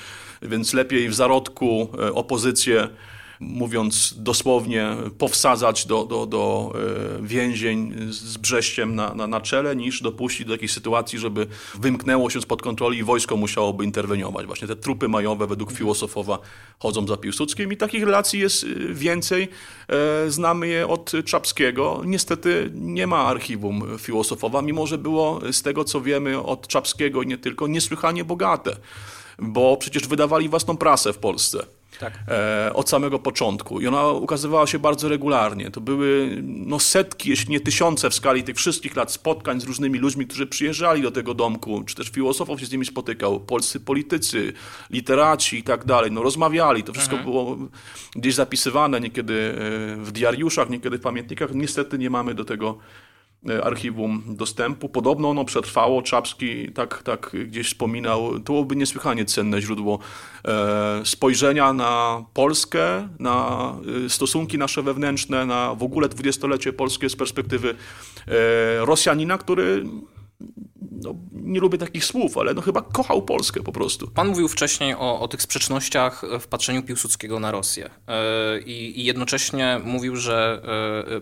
[0.41, 2.87] więc lepiej w zarodku e, opozycję
[3.41, 6.73] mówiąc dosłownie, powsadzać do, do, do
[7.19, 11.47] e, więzień z Brześciem na, na, na czele, niż dopuścić do takiej sytuacji, żeby
[11.79, 14.45] wymknęło się spod kontroli i wojsko musiałoby interweniować.
[14.45, 16.39] Właśnie te trupy majowe według filozofowa
[16.79, 19.47] chodzą za Piłsudskim i takich relacji jest e, więcej.
[19.87, 22.01] E, znamy je od Czapskiego.
[22.05, 27.27] Niestety nie ma archiwum filozofowa, mimo że było z tego, co wiemy od Czapskiego i
[27.27, 28.77] nie tylko, niesłychanie bogate,
[29.39, 32.13] bo przecież wydawali własną prasę w Polsce tak.
[32.27, 33.81] e, od samego początku.
[33.81, 35.71] I ona ukazywała się bardzo regularnie.
[35.71, 39.99] To były no, setki, jeśli nie tysiące w skali tych wszystkich lat spotkań z różnymi
[39.99, 44.53] ludźmi, którzy przyjeżdżali do tego domku, czy też filozofów się z nimi spotykał, polscy politycy,
[44.89, 46.11] literaci i tak dalej.
[46.11, 47.31] No, rozmawiali, to wszystko mhm.
[47.31, 47.57] było
[48.15, 51.53] gdzieś zapisywane, niekiedy e, w diariuszach, niekiedy w pamiętnikach.
[51.53, 52.77] Niestety nie mamy do tego
[53.63, 54.89] archiwum dostępu.
[54.89, 56.01] Podobno ono przetrwało.
[56.01, 58.39] Czapski tak, tak gdzieś wspominał.
[58.39, 59.99] To byłoby niesłychanie cenne źródło
[60.45, 63.75] e, spojrzenia na Polskę, na
[64.05, 67.75] e, stosunki nasze wewnętrzne, na w ogóle dwudziestolecie polskie z perspektywy
[68.79, 69.85] Rosjanina, który
[70.91, 74.07] no, nie lubię takich słów, ale no chyba kochał Polskę po prostu.
[74.07, 77.89] Pan mówił wcześniej o, o tych sprzecznościach w patrzeniu Piłsudskiego na Rosję
[78.65, 80.61] I, i jednocześnie mówił, że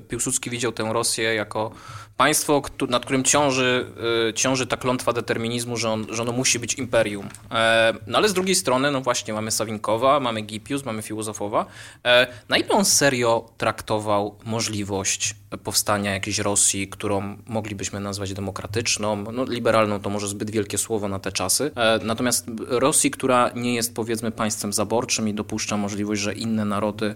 [0.08, 1.72] Piłsudski widział tę Rosję jako
[2.20, 3.86] państwo, nad którym ciąży,
[4.30, 7.30] y, ciąży ta klątwa determinizmu, że, on, że ono musi być imperium.
[7.52, 11.66] E, no ale z drugiej strony, no właśnie, mamy Sawinkowa, mamy Gipius, mamy Filozofowa.
[12.06, 19.46] E, na ile on serio traktował możliwość powstania jakiejś Rosji, którą moglibyśmy nazwać demokratyczną, no
[19.46, 23.96] liberalną to może zbyt wielkie słowo na te czasy, e, natomiast Rosji, która nie jest
[23.96, 27.16] powiedzmy państwem zaborczym i dopuszcza możliwość, że inne narody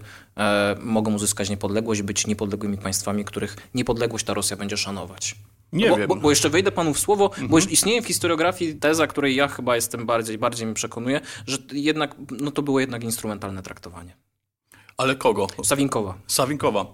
[0.80, 5.34] mogą uzyskać niepodległość, być niepodległymi państwami, których niepodległość ta Rosja będzie szanować.
[5.72, 6.08] Nie bo, wiem.
[6.08, 7.48] Bo, bo, jeszcze wejdę panu w słowo, mhm.
[7.48, 12.14] bo istnieje w historiografii teza, której ja chyba jestem bardziej, bardziej mi przekonuję, że jednak
[12.30, 14.16] no to było jednak instrumentalne traktowanie.
[14.96, 15.46] Ale kogo?
[15.64, 16.14] Sawinkowa.
[16.26, 16.86] Sawinkowa.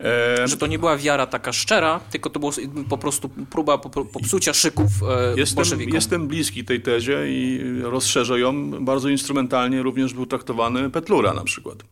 [0.00, 0.48] E...
[0.48, 2.52] Że to nie była wiara taka szczera, tylko to było
[2.88, 3.78] po prostu próba
[4.12, 8.70] popsucia szyków e, jestem, jestem bliski tej tezie i rozszerzę ją.
[8.84, 11.84] Bardzo instrumentalnie również był traktowany Petlura na przykład.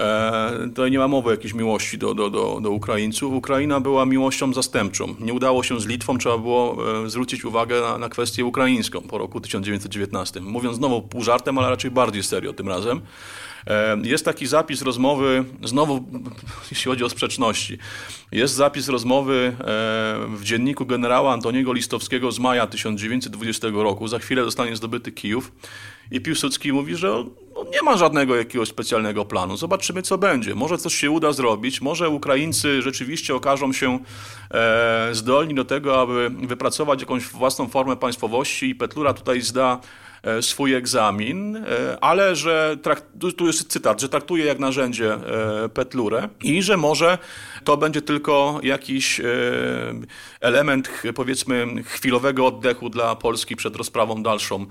[0.00, 3.34] E, to nie ma mowy o jakiejś miłości do, do, do, do Ukraińców.
[3.34, 5.14] Ukraina była miłością zastępczą.
[5.20, 9.18] Nie udało się z Litwą, trzeba było e, zwrócić uwagę na, na kwestię ukraińską po
[9.18, 10.40] roku 1919.
[10.40, 13.00] Mówiąc znowu pół żartem, ale raczej bardziej serio tym razem.
[13.68, 16.04] E, jest taki zapis rozmowy, znowu
[16.70, 17.78] jeśli chodzi o sprzeczności,
[18.32, 19.56] jest zapis rozmowy
[20.28, 24.08] w dzienniku generała Antoniego Listowskiego z maja 1920 roku.
[24.08, 25.52] Za chwilę zostanie zdobyty Kijów.
[26.10, 27.24] I Piłsudski mówi, że
[27.72, 29.56] nie ma żadnego jakiegoś specjalnego planu.
[29.56, 30.54] Zobaczymy, co będzie.
[30.54, 33.98] Może coś się uda zrobić, może Ukraińcy rzeczywiście okażą się
[34.50, 40.07] e, zdolni do tego, aby wypracować jakąś własną formę państwowości i Petlura tutaj zda e,
[40.40, 41.64] swój egzamin, e,
[42.00, 42.76] ale że,
[43.36, 47.18] tu jest cytat, że traktuje jak narzędzie e, Petlurę i że może
[47.64, 49.20] to będzie tylko jakiś
[50.40, 54.66] element, powiedzmy, chwilowego oddechu dla Polski przed rozprawą dalszą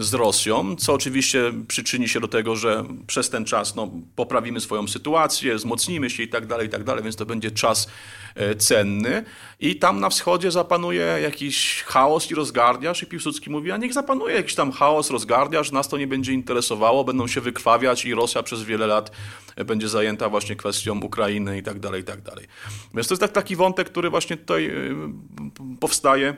[0.00, 4.88] z Rosją, co oczywiście przyczyni się do tego, że przez ten czas no, poprawimy swoją
[4.88, 7.88] sytuację, wzmocnimy się i tak dalej, i tak dalej, więc to będzie czas
[8.34, 9.24] e, cenny.
[9.60, 14.34] I tam na wschodzie zapanuje jakiś chaos i rozgardiaż i Piłsudski mówi, a niech zapanuje
[14.34, 18.62] jakiś tam chaos, rozgardiaż, nas to nie będzie interesowało, będą się wykrwawiać i Rosja przez
[18.62, 19.10] wiele lat
[19.66, 22.46] będzie zajęta właśnie kwestią Ukrainy i tak dalej, i tak dalej.
[22.94, 24.70] Więc to jest tak, taki wątek, który właśnie tutaj e,
[25.80, 26.36] powstaje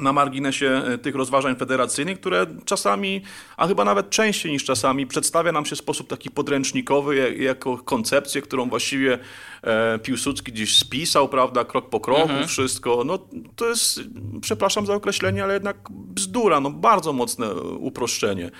[0.00, 3.22] na marginesie e, tych rozważań federacyjnych, które czasami,
[3.56, 8.42] a chyba nawet częściej niż czasami, przedstawia nam się w sposób taki podręcznikowy, jako koncepcję,
[8.42, 9.18] którą właściwie
[9.62, 12.48] e, Piłsudski gdzieś spisał, prawda, krok po kroku, mhm.
[12.48, 13.02] wszystko.
[13.06, 13.18] No
[13.56, 14.00] to jest,
[14.40, 18.50] przepraszam za określenie, ale jednak bzdura, no bardzo mocne uproszczenie.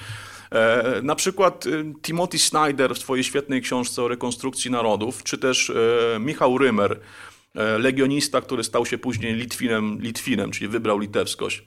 [0.52, 1.64] E, na przykład
[2.02, 5.72] Timothy Snyder w swojej świetnej książce o rekonstrukcji narodów, czy też
[6.20, 7.00] Michał Rymer,
[7.78, 11.62] legionista, który stał się później Litwinem, Litwinem czyli wybrał litewskość.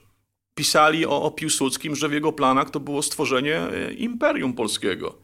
[0.54, 5.18] Pisali o, o Piłsudskim, że w jego planach to było stworzenie e, imperium polskiego.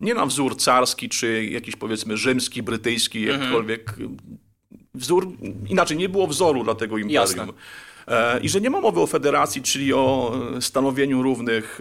[0.00, 3.40] Nie na wzór carski, czy jakiś powiedzmy rzymski, brytyjski, mhm.
[3.40, 3.96] jakkolwiek.
[4.94, 5.28] Wzór,
[5.68, 7.22] inaczej, nie było wzoru dla tego imperium.
[7.22, 7.46] Jasne.
[8.08, 11.80] E, I że nie ma mowy o federacji, czyli o stanowieniu równych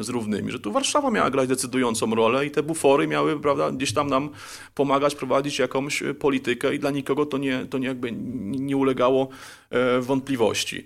[0.00, 3.70] e, z równymi, że tu Warszawa miała grać decydującą rolę i te bufory miały prawda,
[3.70, 4.30] gdzieś tam nam
[4.74, 8.12] pomagać prowadzić jakąś politykę i dla nikogo to nie, to nie, jakby
[8.42, 9.28] nie ulegało
[9.70, 10.84] e, wątpliwości.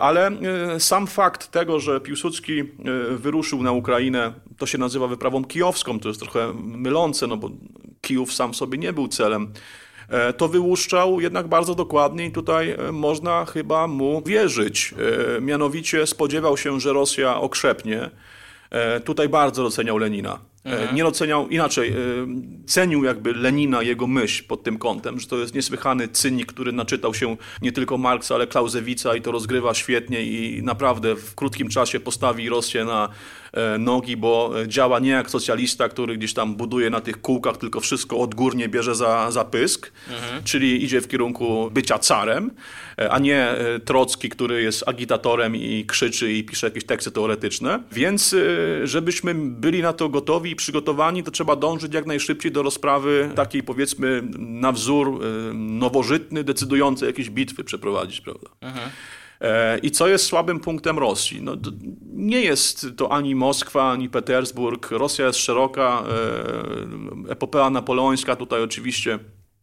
[0.00, 0.30] Ale
[0.78, 2.62] sam fakt tego, że Piłsudski
[3.10, 7.50] wyruszył na Ukrainę, to się nazywa wyprawą kijowską, to jest trochę mylące, no bo
[8.00, 9.83] Kijów sam sobie nie był celem E,
[10.36, 14.94] to wyłuszczał jednak bardzo dokładnie i tutaj e, można chyba mu wierzyć.
[15.36, 18.10] E, mianowicie spodziewał się, że Rosja okrzepnie.
[19.04, 20.38] Tutaj bardzo doceniał Lenina.
[20.64, 20.96] Mhm.
[20.96, 21.94] Nie doceniał, inaczej,
[22.66, 27.14] cenił jakby Lenina, jego myśl pod tym kątem, że to jest niesłychany cynik, który naczytał
[27.14, 32.00] się nie tylko Marksa, ale Klausewica i to rozgrywa świetnie i naprawdę w krótkim czasie
[32.00, 33.43] postawi Rosję na E,
[33.78, 38.18] nogi, bo działa nie jak socjalista, który gdzieś tam buduje na tych kółkach, tylko wszystko
[38.18, 40.44] odgórnie bierze za, za pysk, mhm.
[40.44, 42.50] czyli idzie w kierunku bycia carem,
[42.98, 47.82] e, a nie e, Trocki, który jest agitatorem i krzyczy i pisze jakieś teksty teoretyczne.
[47.92, 48.36] Więc
[48.84, 53.62] żebyśmy byli na to gotowi i przygotowani, to trzeba dążyć jak najszybciej do rozprawy takiej
[53.62, 55.20] powiedzmy na wzór
[55.54, 58.48] nowożytny, decydującej jakieś bitwy przeprowadzić, prawda?
[58.60, 58.90] Mhm.
[59.44, 61.42] E, I co jest słabym punktem Rosji?
[61.42, 61.56] No,
[62.02, 64.90] nie jest to ani Moskwa, ani Petersburg.
[64.90, 66.02] Rosja jest szeroka,
[67.28, 69.18] e, epopea napoleońska tutaj oczywiście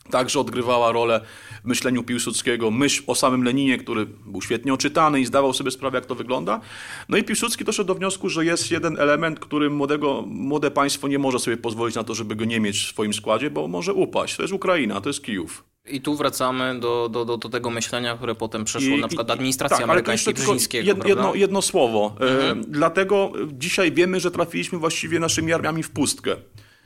[0.09, 1.21] także odgrywała rolę
[1.63, 5.97] w myśleniu Piłsudskiego, myśl o samym Leninie, który był świetnie oczytany i zdawał sobie sprawę,
[5.97, 6.61] jak to wygląda.
[7.09, 11.19] No i Piłsudski doszedł do wniosku, że jest jeden element, który młodego, młode państwo nie
[11.19, 14.35] może sobie pozwolić na to, żeby go nie mieć w swoim składzie, bo może upaść.
[14.35, 15.70] To jest Ukraina, to jest Kijów.
[15.89, 19.27] I tu wracamy do, do, do, do tego myślenia, które potem przeszło I, na przykład
[19.27, 20.87] do administracji tak, amerykańskiej Brzezińskiego.
[20.87, 22.15] Jedno, jedno, jedno słowo.
[22.19, 22.63] E, mhm.
[22.67, 26.35] dlatego dzisiaj wiemy, że trafiliśmy właściwie naszymi armiami w pustkę.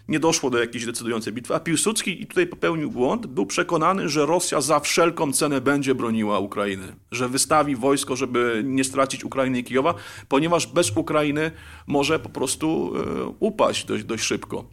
[0.08, 1.56] Nie doszło do jakiejś decydującej bitwy.
[1.56, 6.39] A Piłsudski, i tutaj popełnił błąd, był przekonany, że Rosja za wszelką cenę będzie broniła
[6.39, 6.96] Ukrainy.
[7.12, 9.93] Że wystawi wojsko, żeby nie stracić Ukrainy i Kijowa,
[10.30, 11.52] ponieważ bez Ukrainy
[11.88, 14.66] może po prostu e, upaść dość, dość szybko.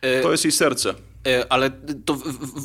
[0.00, 0.94] E, to jest jej serce.
[1.26, 1.70] E, ale
[2.04, 2.16] to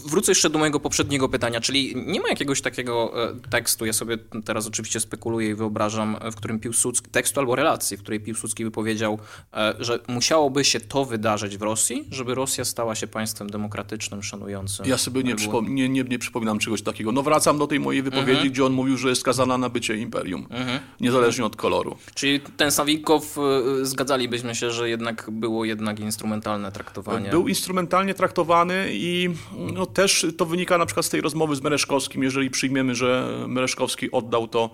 [0.05, 4.17] wrócę jeszcze do mojego poprzedniego pytania, czyli nie ma jakiegoś takiego e, tekstu, ja sobie
[4.45, 8.71] teraz oczywiście spekuluję i wyobrażam, w którym Piłsudski, tekstu albo relacji, w której Piłsudski by
[8.71, 9.19] powiedział,
[9.53, 14.85] e, że musiałoby się to wydarzyć w Rosji, żeby Rosja stała się państwem demokratycznym, szanującym.
[14.85, 17.11] Ja sobie nie, przypom nie, nie, nie, przypominam czegoś takiego.
[17.11, 18.49] No wracam do tej mojej wypowiedzi, mhm.
[18.49, 20.79] gdzie on mówił, że jest skazana na bycie imperium, mhm.
[20.99, 21.97] niezależnie od koloru.
[22.15, 23.37] Czyli ten Sawikow,
[23.81, 27.29] zgadzalibyśmy się, że jednak było jednak instrumentalne traktowanie.
[27.29, 28.46] Był instrumentalnie traktowany
[28.91, 29.29] i
[29.73, 34.11] no, też to wynika na przykład z tej rozmowy z Mereszkowskim, jeżeli przyjmiemy, że Mereszkowski
[34.11, 34.69] oddał to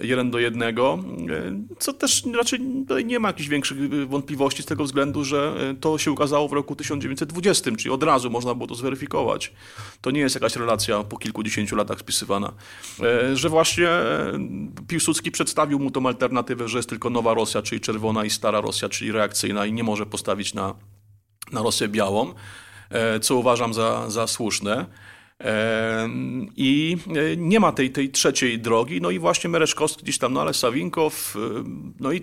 [0.00, 0.98] jeden do jednego,
[1.78, 2.60] co też raczej
[3.04, 7.70] nie ma jakichś większych wątpliwości z tego względu, że to się ukazało w roku 1920,
[7.76, 9.52] czyli od razu można było to zweryfikować.
[10.00, 12.52] To nie jest jakaś relacja po kilkudziesięciu latach spisywana.
[13.34, 13.88] Że właśnie
[14.88, 18.88] Piłsudski przedstawił mu tą alternatywę, że jest tylko nowa Rosja, czyli czerwona i stara Rosja,
[18.88, 20.74] czyli reakcyjna i nie może postawić na,
[21.52, 22.34] na Rosję białą.
[22.90, 24.86] E, co uważam za, za słuszne.
[25.40, 26.08] E,
[26.56, 30.40] I e, nie ma tej, tej trzeciej drogi, no i właśnie Mereszkowski gdzieś tam, no
[30.40, 31.36] ale Sawinkow,
[32.00, 32.22] no i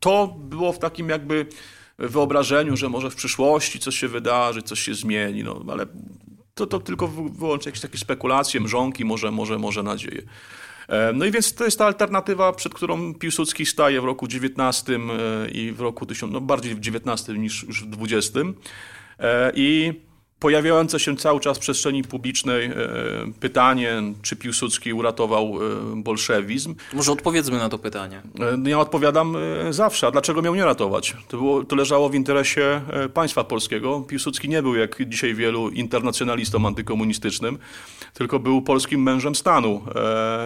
[0.00, 1.46] to było w takim jakby
[1.98, 5.86] wyobrażeniu, że może w przyszłości coś się wydarzy, coś się zmieni, no ale
[6.54, 10.22] to, to tylko wyłącznie jakieś takie spekulacje, mrzonki, może, może, może nadzieje.
[11.14, 14.98] No i więc to jest ta alternatywa, przed którą Piłsudski staje w roku 19
[15.52, 18.40] i w roku 1000, no bardziej w 19 niż już w 20.
[19.18, 19.92] E, I
[20.38, 22.72] pojawiające się cały czas w przestrzeni publicznej e,
[23.40, 26.74] pytanie, czy Piłsudski uratował e, bolszewizm.
[26.92, 28.22] Może odpowiedzmy na to pytanie.
[28.64, 29.36] Ja odpowiadam
[29.70, 30.06] zawsze.
[30.06, 31.16] A dlaczego miał nie ratować?
[31.28, 32.80] To, było, to leżało w interesie
[33.14, 34.00] państwa polskiego.
[34.00, 37.58] Piłsudski nie był, jak dzisiaj wielu, internacjonalistą antykomunistycznym,
[38.14, 39.84] tylko był polskim mężem stanu.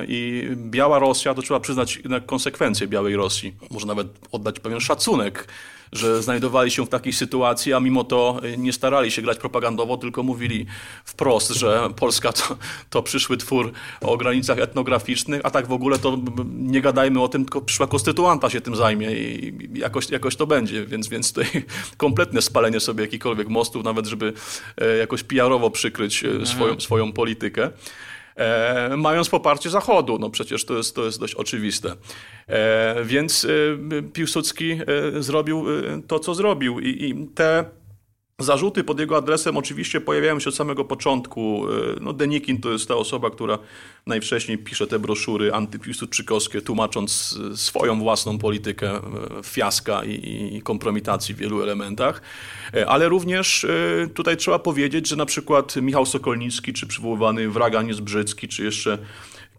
[0.09, 3.55] I biała Rosja, to trzeba przyznać jednak konsekwencje białej Rosji.
[3.71, 5.49] Może nawet oddać pewien szacunek
[5.93, 10.23] że znajdowali się w takiej sytuacji, a mimo to nie starali się grać propagandowo, tylko
[10.23, 10.67] mówili
[11.05, 12.57] wprost, że Polska to,
[12.91, 16.19] to przyszły twór o granicach etnograficznych, a tak w ogóle to
[16.51, 20.87] nie gadajmy o tym, tylko przyszła konstytuanta się tym zajmie i jakoś, jakoś to będzie,
[20.87, 21.65] więc, więc tutaj
[21.97, 24.33] kompletne spalenie sobie jakichkolwiek mostów, nawet żeby
[24.77, 27.71] e, jakoś PR-owo przykryć e, swoją, swoją politykę.
[28.37, 30.19] E, mając poparcie Zachodu.
[30.19, 31.97] No przecież to jest, to jest dość oczywiste.
[32.51, 34.79] E, więc e, Piłsudski
[35.19, 35.65] zrobił
[36.07, 37.65] to, co zrobił i, i te
[38.41, 41.65] Zarzuty pod jego adresem oczywiście pojawiają się od samego początku.
[42.01, 43.59] No, Denikin to jest ta osoba, która
[44.07, 49.01] najwcześniej pisze te broszury antypiłsudczykowskie, tłumacząc swoją własną politykę
[49.45, 52.23] fiaska i, i kompromitacji w wielu elementach.
[52.87, 53.67] Ale również
[54.15, 58.99] tutaj trzeba powiedzieć, że na przykład Michał Sokolnicki, czy przywoływany Wragan Brzycki, czy jeszcze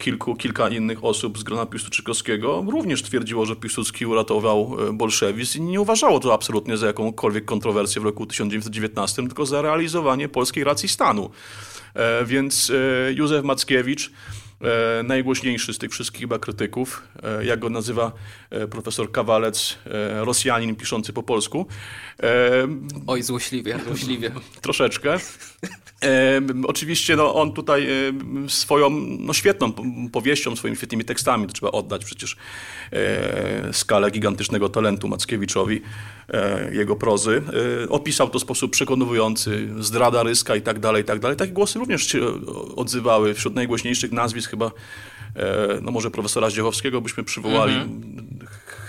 [0.01, 5.61] kilku, kilka innych osób z grona Piłsudczykowskiego również twierdziło, że Piłsudski uratował e, bolszewizm i
[5.61, 10.89] nie uważało to absolutnie za jakąkolwiek kontrowersję w roku 1919, tylko za realizowanie polskiej racji
[10.89, 11.29] stanu.
[11.93, 14.11] E, więc e, Józef Mackiewicz
[15.03, 17.07] najgłośniejszy z tych wszystkich chyba krytyków,
[17.43, 18.11] jak go nazywa
[18.71, 19.77] profesor Kawalec,
[20.19, 21.65] Rosjanin piszący po polsku.
[23.07, 24.31] Oj, złośliwie, złośliwie.
[24.61, 25.17] Troszeczkę.
[26.63, 27.87] Oczywiście no, on tutaj
[28.47, 28.89] swoją
[29.19, 29.73] no, świetną
[30.11, 32.37] powieścią, swoimi świetnymi tekstami, to trzeba oddać przecież
[33.71, 35.81] skalę gigantycznego talentu Mackiewiczowi,
[36.71, 37.41] jego prozy.
[37.89, 41.37] opisał to w sposób przekonujący, zdrada ryska i tak dalej, i tak dalej.
[41.37, 42.21] Takie głosy również się
[42.75, 43.33] odzywały.
[43.33, 44.71] Wśród najgłośniejszych nazwisk chyba,
[45.35, 48.27] e, no może profesora Zdziechowskiego byśmy przywołali, mhm.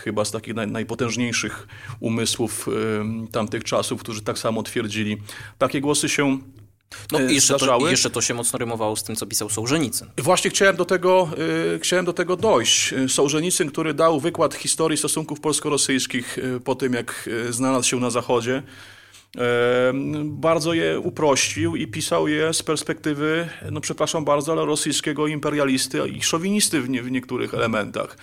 [0.05, 1.69] chyba z takich naj, najpotężniejszych
[2.01, 5.17] umysłów e, tamtych czasów, którzy tak samo twierdzili.
[5.59, 6.39] Takie głosy się
[7.13, 10.09] no i jeszcze to, jeszcze to się mocno rymowało z tym, co pisał Sołżenicyn.
[10.19, 11.31] Właśnie chciałem do tego,
[11.81, 12.95] chciałem do tego dojść.
[13.09, 18.63] Sołżenicyn, który dał wykład historii stosunków polsko-rosyjskich po tym, jak znalazł się na Zachodzie,
[20.25, 26.23] bardzo je uprościł i pisał je z perspektywy, no przepraszam bardzo, ale rosyjskiego imperialisty i
[26.23, 28.17] szowinisty w, nie, w niektórych elementach.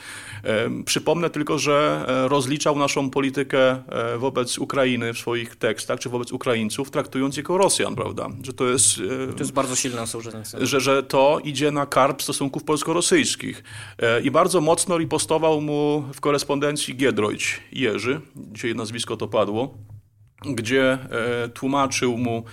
[0.86, 6.32] Przypomnę tylko, że e, rozliczał naszą politykę e, wobec Ukrainy w swoich tekstach, czy wobec
[6.32, 8.30] Ukraińców, traktując jako Rosjan, prawda?
[8.44, 8.98] Że to jest...
[9.30, 10.44] E, to jest bardzo silne osądzenie.
[10.62, 13.64] Że, że to idzie na karb stosunków polsko-rosyjskich.
[14.24, 19.78] I bardzo mocno ripostował mu w korespondencji Giedroyć Jerzy, dzisiaj nazwisko to padło,
[20.46, 22.44] gdzie e, tłumaczył mu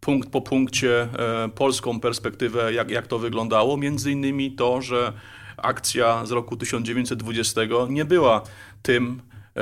[0.00, 3.76] punkt po punkcie e, polską perspektywę, jak, jak to wyglądało.
[3.76, 5.12] Między innymi to, że
[5.56, 8.42] akcja z roku 1920 nie była
[8.82, 9.20] tym,
[9.56, 9.60] e,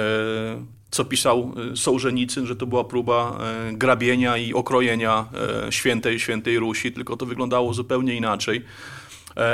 [0.91, 3.39] co pisał Sołżenicyn, że to była próba
[3.73, 5.27] grabienia i okrojenia
[5.71, 8.65] świętej, świętej Rusi, tylko to wyglądało zupełnie inaczej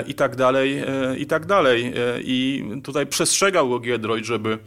[0.07, 0.83] i tak dalej,
[1.19, 1.93] i tak dalej.
[2.25, 4.59] I tutaj przestrzegał go Giedroyć, żeby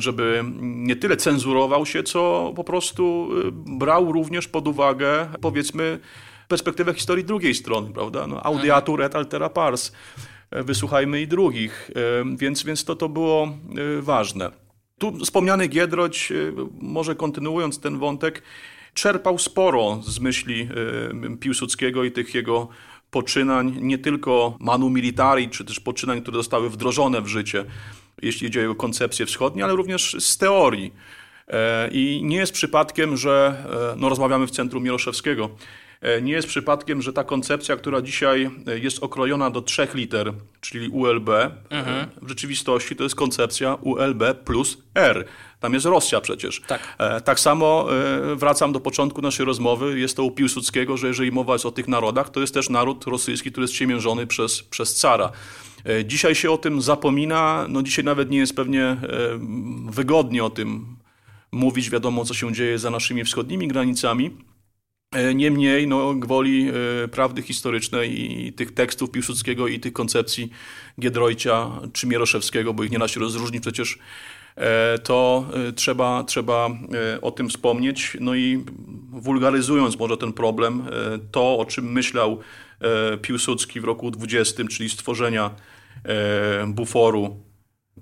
[0.00, 5.98] żeby nie tyle cenzurował się, co po prostu y, brał również pod uwagę, powiedzmy,
[6.48, 8.26] perspektywę historii drugiej strony, prawda?
[8.26, 9.92] No, audiatur et altera pars.
[10.50, 11.90] E, wysłuchajmy i drugich.
[11.90, 13.44] E, więc, więc to, to było
[13.98, 14.50] e, ważne.
[14.98, 16.32] Tu wspomniany Giedroć,
[16.80, 18.42] może kontynuując ten wątek,
[18.94, 20.68] czerpał sporo z myśli
[21.40, 22.68] Piłsudskiego i tych jego
[23.10, 27.64] poczynań, nie tylko manu militari, czy też poczynań, które zostały wdrożone w życie,
[28.22, 30.92] jeśli chodzi o jego koncepcje wschodnie, ale również z teorii.
[31.92, 33.64] I nie jest przypadkiem, że
[33.96, 35.50] no, rozmawiamy w centrum Mieroszewskiego,
[36.00, 40.32] E, nie jest przypadkiem, że ta koncepcja, która dzisiaj e, jest okrojona do trzech liter,
[40.60, 42.08] czyli ULB, e, mhm.
[42.22, 45.24] w rzeczywistości to jest koncepcja ULB plus R.
[45.60, 46.62] Tam jest Rosja przecież.
[46.66, 46.96] Tak.
[47.24, 47.86] tak samo
[48.36, 50.00] wracam do początku naszej rozmowy.
[50.00, 53.04] Jest to u Piłsudskiego, że jeżeli mowa jest o tych narodach, to jest też naród
[53.04, 55.32] rosyjski, który jest ciemiężony przez, przez cara.
[56.04, 57.66] Dzisiaj się o tym zapomina.
[57.68, 58.96] No dzisiaj nawet nie jest pewnie
[59.90, 60.96] wygodnie o tym
[61.52, 61.90] mówić.
[61.90, 64.30] Wiadomo, co się dzieje za naszymi wschodnimi granicami.
[65.12, 66.70] E, niemniej, no, gwoli
[67.04, 70.50] e, prawdy historycznej i tych tekstów Piłsudskiego i tych koncepcji
[71.00, 73.98] Giedroycia czy Mieroszewskiego, bo ich nie da się rozróżnić przecież,
[74.56, 76.70] e, to trzeba, trzeba
[77.22, 78.16] o tym wspomnieć.
[78.20, 78.64] No i
[79.10, 80.82] wulgaryzując może ten problem,
[81.30, 82.38] to o czym myślał
[83.22, 85.50] Piłsudski w roku 20, czyli stworzenia
[86.66, 87.42] buforu,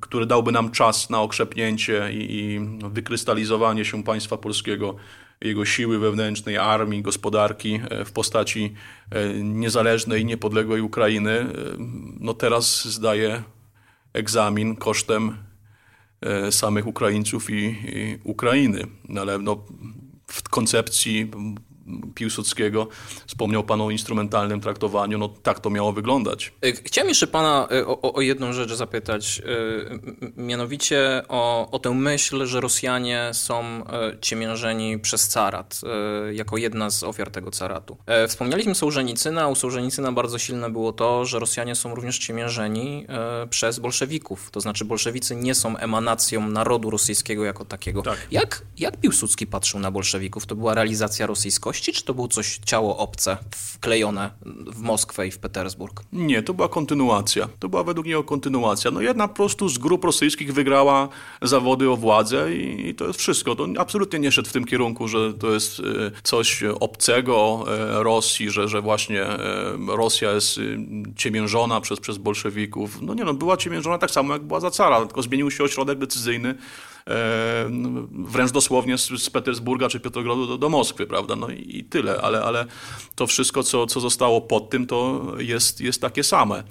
[0.01, 4.97] który dałby nam czas na okrzepnięcie i wykrystalizowanie się państwa polskiego
[5.40, 8.74] jego siły wewnętrznej, armii, gospodarki e, w postaci
[9.11, 11.47] e, niezależnej, niepodległej Ukrainy, e,
[12.20, 13.42] no teraz zdaje
[14.12, 15.36] egzamin kosztem
[16.51, 18.82] samych Ukraińców i, i Ukrainy.
[19.09, 19.64] No ale no,
[20.26, 21.30] w koncepcji
[22.14, 22.89] Piłsudskiego.
[23.26, 25.18] Wspomniał Pan o instrumentalnym traktowaniu.
[25.18, 26.53] No tak to miało wyglądać.
[26.62, 29.43] E, chciałem jeszcze Pana e, o, o jedną rzecz zapytać.
[30.37, 33.84] E, mianowicie o, o tę myśl, że Rosjanie są
[34.20, 35.80] ciemiężeni przez carat,
[36.32, 37.97] jako jedna z ofiar tego caratu.
[38.28, 39.49] Wspomnieliśmy Sołżenicyna.
[39.49, 43.07] U Sołżenicyna bardzo silne było to, że Rosjanie są również ciemiężeni
[43.51, 44.51] przez bolszewików.
[44.51, 48.03] To znaczy bolszewicy nie są emanacją narodu rosyjskiego jako takiego.
[48.03, 48.26] Tak.
[48.30, 50.47] Jak, jak Piłsudski patrzył na bolszewików?
[50.47, 51.76] To była realizacja rosyjskości?
[51.81, 54.31] Czy to było coś ciało obce, wklejone
[54.66, 56.03] w Moskwę i w Petersburg?
[56.12, 57.49] Nie, to była kontynuacja.
[57.59, 58.91] To była według niego kontynuacja.
[58.91, 61.09] No jedna po prostu z grup rosyjskich wygrała
[61.43, 63.57] zawody o władzę i, i to jest wszystko.
[63.57, 65.83] To absolutnie nie szedł w tym kierunku, że to jest e,
[66.22, 69.39] coś obcego e, Rosji, że, że właśnie e,
[69.89, 70.61] Rosja jest
[71.16, 73.03] ciemiężona przez, przez bolszewików.
[73.03, 75.99] No nie no, była ciemiężona tak samo jak była za cara, tylko zmienił się ośrodek
[75.99, 76.55] decyzyjny
[78.11, 81.36] wręcz dosłownie z, z Petersburga czy Piotrogrodu do, do Moskwy, prawda?
[81.36, 82.66] No i, i, tyle, ale, ale
[83.14, 86.62] to wszystko, co, co zostało pod tym, to jest, jest takie same.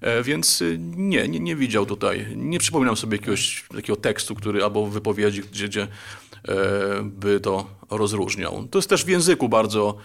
[0.00, 4.64] E, więc y, nie, nie, nie widział tutaj, nie przypominam sobie jakiegoś takiego tekstu, który
[4.64, 5.88] albo wypowiedzi, gdzie, gdzie e,
[7.02, 8.68] by to rozróżniał.
[8.70, 9.96] To jest też w języku bardzo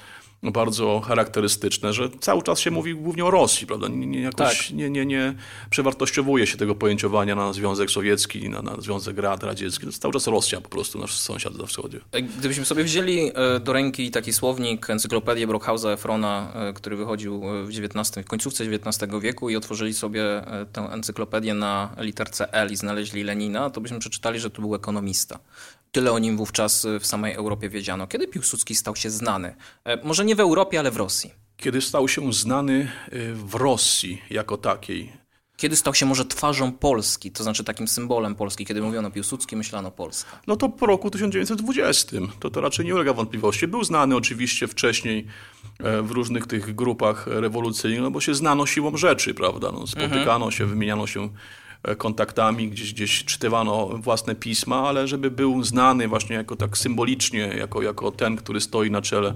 [0.43, 3.87] bardzo charakterystyczne, że cały czas się mówi głównie o Rosji, prawda?
[3.87, 4.77] Nie, nie, jakoś tak.
[4.77, 5.35] nie, nie, nie
[5.69, 9.81] przewartościowuje się tego pojęciowania na Związek Sowiecki, na, na Związek Rad Radziecki.
[9.81, 11.99] To jest cały czas Rosja po prostu, nasz sąsiad na wschodzie.
[12.11, 17.41] E, gdybyśmy sobie wzięli e, do ręki taki słownik, encyklopedię Brockhausa Efrona, e, który wychodził
[17.41, 20.23] w XIX, w końcówce XIX wieku i otworzyli sobie
[20.73, 25.39] tę encyklopedię na literce L i znaleźli Lenina, to byśmy przeczytali, że to był ekonomista.
[25.95, 28.07] Tyle o nim wówczas w samej Europie wiedziano.
[28.07, 29.55] Kiedy Piłsudski stał się znany?
[29.85, 31.33] E, może nie w Europie, ale w Rosji.
[31.57, 35.13] Kiedy stał się znany e, w Rosji jako takiej.
[35.57, 39.91] Kiedy stał się może twarzą Polski, to znaczy takim symbolem Polski, kiedy mówiono Piłsudski, myślano
[39.91, 40.39] Polska?
[40.47, 42.17] No to po roku 1920.
[42.39, 43.67] To, to raczej nie ulega wątpliwości.
[43.67, 45.27] Był znany oczywiście wcześniej
[45.79, 49.71] e, w różnych tych grupach rewolucyjnych, no bo się znano siłą rzeczy, prawda?
[49.71, 50.51] No, spotykano mhm.
[50.51, 51.29] się, wymieniano się
[51.97, 57.81] kontaktami, gdzieś, gdzieś czytywano własne pisma, ale żeby był znany właśnie jako tak symbolicznie, jako,
[57.81, 59.33] jako ten, który stoi na czele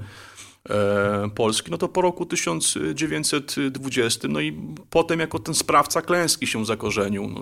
[0.69, 4.57] e, Polski, no to po roku 1920, no i
[4.89, 7.27] potem jako ten sprawca klęski się zakorzenił.
[7.27, 7.41] No,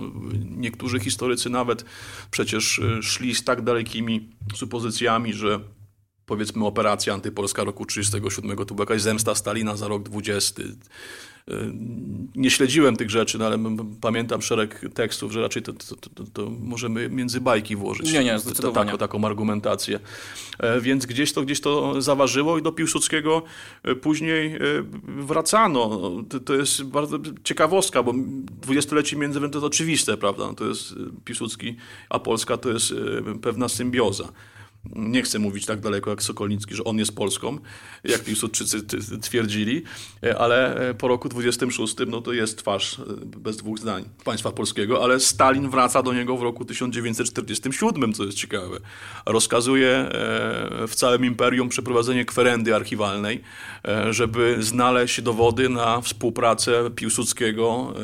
[0.56, 1.84] niektórzy historycy nawet
[2.30, 5.60] przecież e, szli z tak dalekimi supozycjami, że
[6.26, 10.62] powiedzmy operacja antypolska roku 1937 to była jakaś zemsta Stalina za rok 20.
[11.50, 11.72] Y,
[12.34, 13.58] nie śledziłem tych rzeczy, no ale
[14.00, 18.12] pamiętam szereg tekstów, że raczej to, to, to, to możemy między bajki włożyć.
[18.12, 18.86] Nie, nie, zdecydowanie.
[18.86, 20.00] Taką, taką argumentację.
[20.58, 23.42] E, więc gdzieś to, gdzieś to zaważyło i do Piłsudskiego
[23.82, 24.58] e, później e,
[25.02, 26.00] wracano.
[26.28, 28.14] To, to jest bardzo ciekawostka, bo
[28.60, 30.46] dwudziestolecie między to jest oczywiste, prawda?
[30.46, 30.94] No to jest
[31.24, 31.76] Piłsudski,
[32.08, 32.94] a Polska to jest
[33.42, 34.28] pewna symbioza.
[34.96, 37.58] Nie chcę mówić tak daleko jak Sokolnicki, że on jest Polską,
[38.04, 38.82] jak Piłsudczycy
[39.22, 39.82] twierdzili,
[40.38, 45.70] ale po roku 26 no to jest twarz bez dwóch zdań państwa polskiego, ale Stalin
[45.70, 48.78] wraca do niego w roku 1947, co jest ciekawe.
[49.26, 50.10] Rozkazuje
[50.88, 53.40] w całym imperium przeprowadzenie kwerendy archiwalnej,
[54.10, 57.94] żeby znaleźć dowody na współpracę Piłsudskiego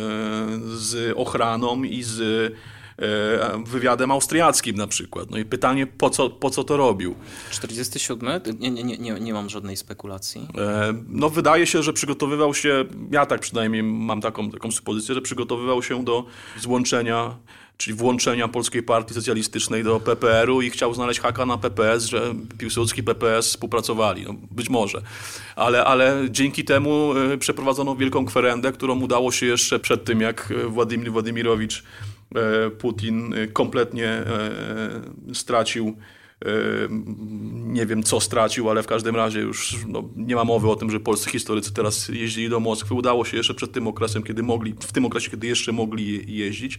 [0.74, 2.73] z ochraną i z E,
[3.66, 5.30] wywiadem austriackim na przykład.
[5.30, 7.14] No i pytanie, po co, po co to robił?
[7.50, 8.40] 47?
[8.58, 10.48] Nie, nie, nie, nie mam żadnej spekulacji.
[10.58, 15.22] E, no wydaje się, że przygotowywał się, ja tak przynajmniej mam taką, taką supozycję, że
[15.22, 16.24] przygotowywał się do
[16.60, 17.36] złączenia
[17.76, 23.00] czyli włączenia Polskiej Partii Socjalistycznej do PPR-u i chciał znaleźć haka na PPS, że Piłsudski
[23.00, 24.24] i PPS współpracowali.
[24.26, 25.02] No, być może.
[25.56, 30.52] Ale, ale dzięki temu e, przeprowadzono wielką kwerendę, którą udało się jeszcze przed tym, jak
[30.68, 32.13] Władimir Władimirowicz E,
[32.78, 34.24] Putin e, kompletnie e,
[35.32, 35.96] stracił
[37.54, 40.90] nie wiem co stracił, ale w każdym razie już no, nie ma mowy o tym,
[40.90, 42.94] że polscy historycy teraz jeździli do Moskwy.
[42.94, 46.78] Udało się jeszcze przed tym okresem, kiedy mogli, w tym okresie, kiedy jeszcze mogli jeździć,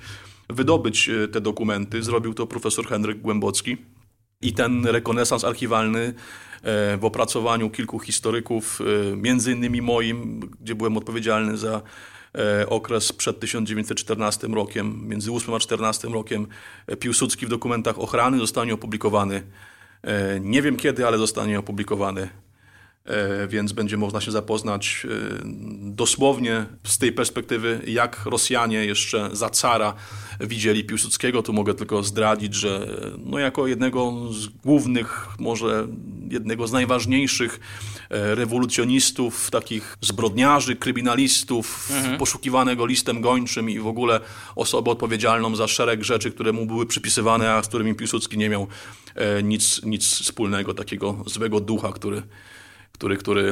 [0.49, 2.03] wydobyć te dokumenty.
[2.03, 3.77] Zrobił to profesor Henryk Głębocki.
[4.41, 6.13] I ten rekonesans archiwalny
[6.97, 8.79] w opracowaniu kilku historyków,
[9.15, 11.81] między innymi moim, gdzie byłem odpowiedzialny za E,
[12.67, 16.47] okres przed 1914 rokiem, między 8 a 14 rokiem,
[16.87, 19.43] e, Piłsudski w dokumentach ochrany zostanie opublikowany.
[20.03, 22.29] E, nie wiem kiedy, ale zostanie opublikowany
[23.47, 25.07] więc będzie można się zapoznać
[25.81, 29.93] dosłownie z tej perspektywy, jak Rosjanie jeszcze za cara
[30.39, 31.43] widzieli Piłsudskiego.
[31.43, 32.87] Tu mogę tylko zdradzić, że
[33.25, 35.87] no jako jednego z głównych, może
[36.29, 42.17] jednego z najważniejszych e, rewolucjonistów, takich zbrodniarzy, kryminalistów, mhm.
[42.17, 44.19] poszukiwanego listem gończym i w ogóle
[44.55, 48.67] osobę odpowiedzialną za szereg rzeczy, które mu były przypisywane, a z którymi Piłsudski nie miał
[49.15, 52.21] e, nic, nic wspólnego, takiego złego ducha, który,
[52.91, 53.49] który, który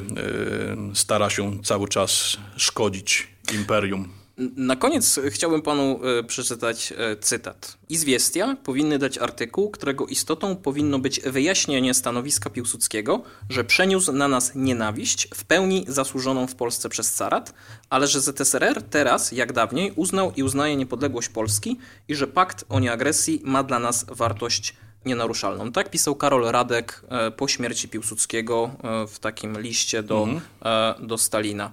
[0.91, 4.22] e, stara się cały czas szkodzić imperium.
[4.37, 7.77] Na koniec chciałbym panu e, przeczytać e, cytat.
[7.89, 14.51] Izwiestia powinny dać artykuł, którego istotą powinno być wyjaśnienie stanowiska Piłsudskiego, że przeniósł na nas
[14.55, 17.53] nienawiść, w pełni zasłużoną w Polsce przez carat,
[17.89, 21.77] ale że ZSRR teraz, jak dawniej, uznał i uznaje niepodległość Polski
[22.07, 24.75] i że pakt o nieagresji ma dla nas wartość
[25.05, 25.71] nienaruszalną.
[25.71, 28.71] Tak pisał Karol Radek e, po śmierci Piłsudskiego
[29.07, 31.07] w takim liście do, mhm.
[31.07, 31.71] do Stalina.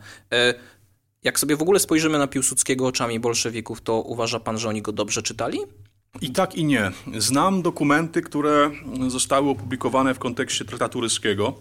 [1.25, 4.93] Jak sobie w ogóle spojrzymy na Piłsudskiego oczami bolszewików, to uważa pan, że oni go
[4.93, 5.59] dobrze czytali?
[6.21, 6.93] I tak i nie.
[7.19, 8.71] Znam dokumenty, które
[9.09, 11.55] zostały opublikowane w kontekście traktatu ryskiego.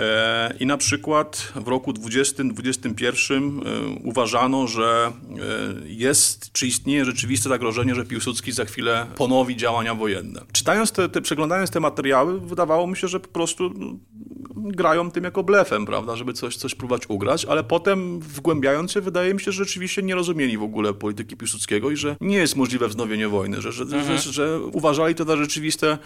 [0.00, 3.62] E, I na przykład w roku 2021 e,
[4.04, 10.40] uważano, że e, jest, czy istnieje rzeczywiste zagrożenie, że Piłsudski za chwilę ponowi działania wojenne.
[10.52, 13.94] Czytając te, te przeglądając te materiały, wydawało mi się, że po prostu no,
[14.54, 19.34] grają tym jako blefem, prawda, żeby coś, coś próbować ugrać, ale potem wgłębiając się, wydaje
[19.34, 22.88] mi się, że rzeczywiście nie rozumieli w ogóle polityki Piłsudskiego i że nie jest możliwe
[22.88, 24.18] wznowienie wojny, że, że, mhm.
[24.18, 25.98] że, że uważali to za rzeczywiste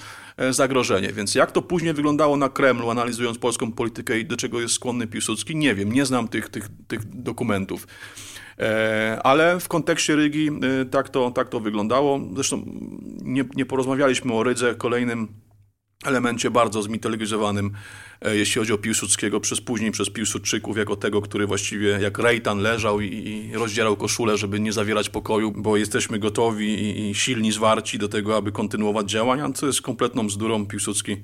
[0.50, 1.12] zagrożenie.
[1.12, 5.06] Więc jak to później wyglądało na Kremlu, analizując polską politykę i do czego jest skłonny
[5.06, 7.86] Piłsudski, nie wiem, nie znam tych, tych, tych dokumentów.
[8.58, 12.20] E, ale w kontekście Rygi e, tak to, tak to wyglądało.
[12.34, 12.62] Zresztą
[13.22, 15.28] nie, nie porozmawialiśmy o Rydze, kolejnym
[16.04, 17.70] elemencie bardzo zmitologizowanym,
[18.22, 22.58] e, jeśli chodzi o Piłsudskiego, przez później przez Piłsudczyków, jako tego, który właściwie jak Rejtan
[22.58, 27.52] leżał i, i rozdzierał koszulę, żeby nie zawierać pokoju, bo jesteśmy gotowi i, i silni,
[27.52, 30.66] zwarci do tego, aby kontynuować działania, co jest kompletną bzdurą.
[30.66, 31.16] Piłsudski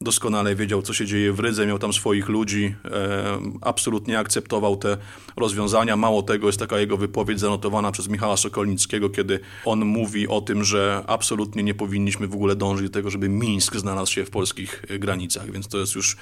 [0.00, 4.96] doskonale wiedział, co się dzieje w Rydze, miał tam swoich ludzi, e, absolutnie akceptował te
[5.36, 5.96] rozwiązania.
[5.96, 10.64] Mało tego, jest taka jego wypowiedź zanotowana przez Michała Sokolnickiego, kiedy on mówi o tym,
[10.64, 14.82] że absolutnie nie powinniśmy w ogóle dążyć do tego, żeby Mińsk znalazł się w polskich
[14.98, 16.16] granicach, więc to jest już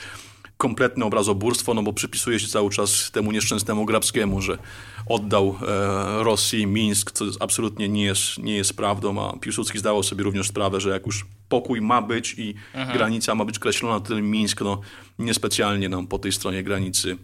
[0.56, 4.58] kompletne obrazoburstwo, no bo przypisuje się cały czas temu nieszczęsnemu Grabskiemu, że
[5.06, 10.24] oddał e, Rosji Mińsk, co absolutnie nie jest, nie jest prawdą, a Piłsudski zdawał sobie
[10.24, 12.92] również sprawę, że jak już pokój ma być i Aha.
[12.92, 14.80] granica ma być kreślona, to ten Mińsk no,
[15.18, 17.16] niespecjalnie nam po tej stronie granicy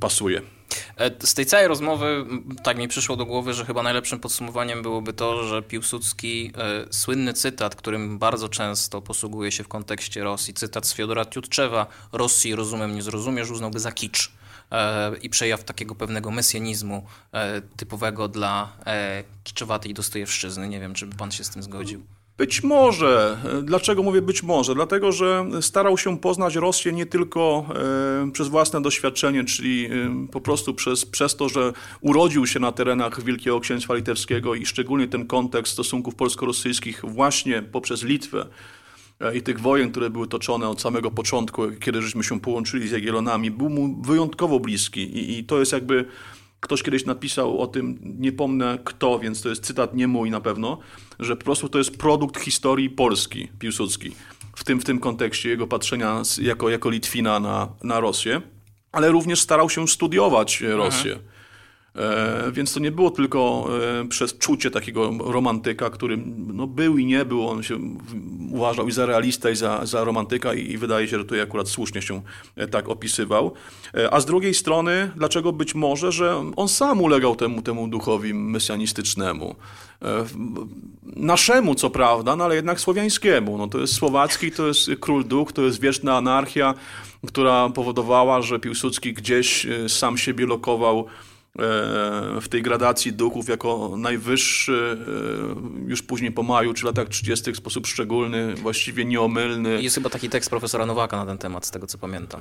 [0.00, 0.42] pasuje.
[0.96, 2.26] E, z tej całej rozmowy
[2.62, 7.32] tak mi przyszło do głowy, że chyba najlepszym podsumowaniem byłoby to, że Piłsudski, e, słynny
[7.32, 12.94] cytat, którym bardzo często posługuje się w kontekście Rosji, cytat z Fiodora Tiutczewa, Rosji rozumiem,
[12.94, 14.32] nie zrozumiesz, uznałby za kicz
[14.72, 17.06] e, i przejaw takiego pewnego mesjanizmu
[17.76, 18.76] typowego dla
[19.44, 20.68] kiczowatej Dostojewszczyzny.
[20.68, 22.15] Nie wiem, czy by pan się z tym zgodził.
[22.38, 23.38] Być może.
[23.62, 24.74] Dlaczego mówię być może?
[24.74, 27.66] Dlatego, że starał się poznać Rosję nie tylko
[28.26, 29.90] e, przez własne doświadczenie, czyli e,
[30.32, 35.08] po prostu przez, przez to, że urodził się na terenach Wielkiego Księstwa Litewskiego i szczególnie
[35.08, 38.46] ten kontekst stosunków polsko-rosyjskich właśnie poprzez Litwę
[39.34, 43.50] i tych wojen, które były toczone od samego początku, kiedy żeśmy się połączyli z Jagiellonami,
[43.50, 46.04] był mu wyjątkowo bliski i, i to jest jakby
[46.66, 50.40] Ktoś kiedyś napisał o tym, nie pomnę kto, więc to jest cytat nie mój na
[50.40, 50.78] pewno,
[51.18, 54.12] że po prostu to jest produkt historii Polski, Piłsudski.
[54.56, 58.42] W tym, w tym kontekście jego patrzenia jako, jako Litwina na, na Rosję,
[58.92, 61.12] ale również starał się studiować Rosję.
[61.12, 61.35] Mhm.
[61.96, 63.68] E, więc to nie było tylko
[64.00, 67.48] e, przez czucie takiego romantyka, który no, był i nie był.
[67.48, 67.78] On się
[68.50, 71.68] uważał i za realista, i za, za romantyka, i, i wydaje się, że tutaj akurat
[71.68, 72.22] słusznie się
[72.56, 73.52] e, tak opisywał.
[74.10, 79.56] A z drugiej strony, dlaczego być może, że on sam ulegał temu, temu duchowi mesjanistycznemu.
[81.02, 83.58] Naszemu, co prawda, no, ale jednak słowiańskiemu.
[83.58, 86.74] No, to jest słowacki, to jest król duch, to jest wieczna anarchia,
[87.26, 91.06] która powodowała, że Piłsudski gdzieś sam siebie lokował
[92.40, 94.98] w tej gradacji duchów jako najwyższy,
[95.86, 97.52] e, już później po maju czy latach 30.
[97.52, 99.82] w sposób szczególny, właściwie nieomylny.
[99.82, 102.40] Jest chyba taki tekst profesora Nowaka na ten temat, z tego co pamiętam.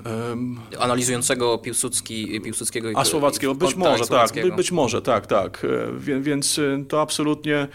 [0.79, 5.65] Analizującego Piłsudski, Piłsudskiego i A Słowackiego, być może, tak, tak być może, tak, tak.
[6.07, 7.67] E, więc to absolutnie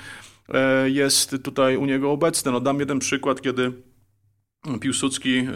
[0.85, 2.53] jest tutaj u niego obecne.
[2.53, 3.73] No, dam jeden przykład, kiedy
[4.81, 5.47] Piłsudski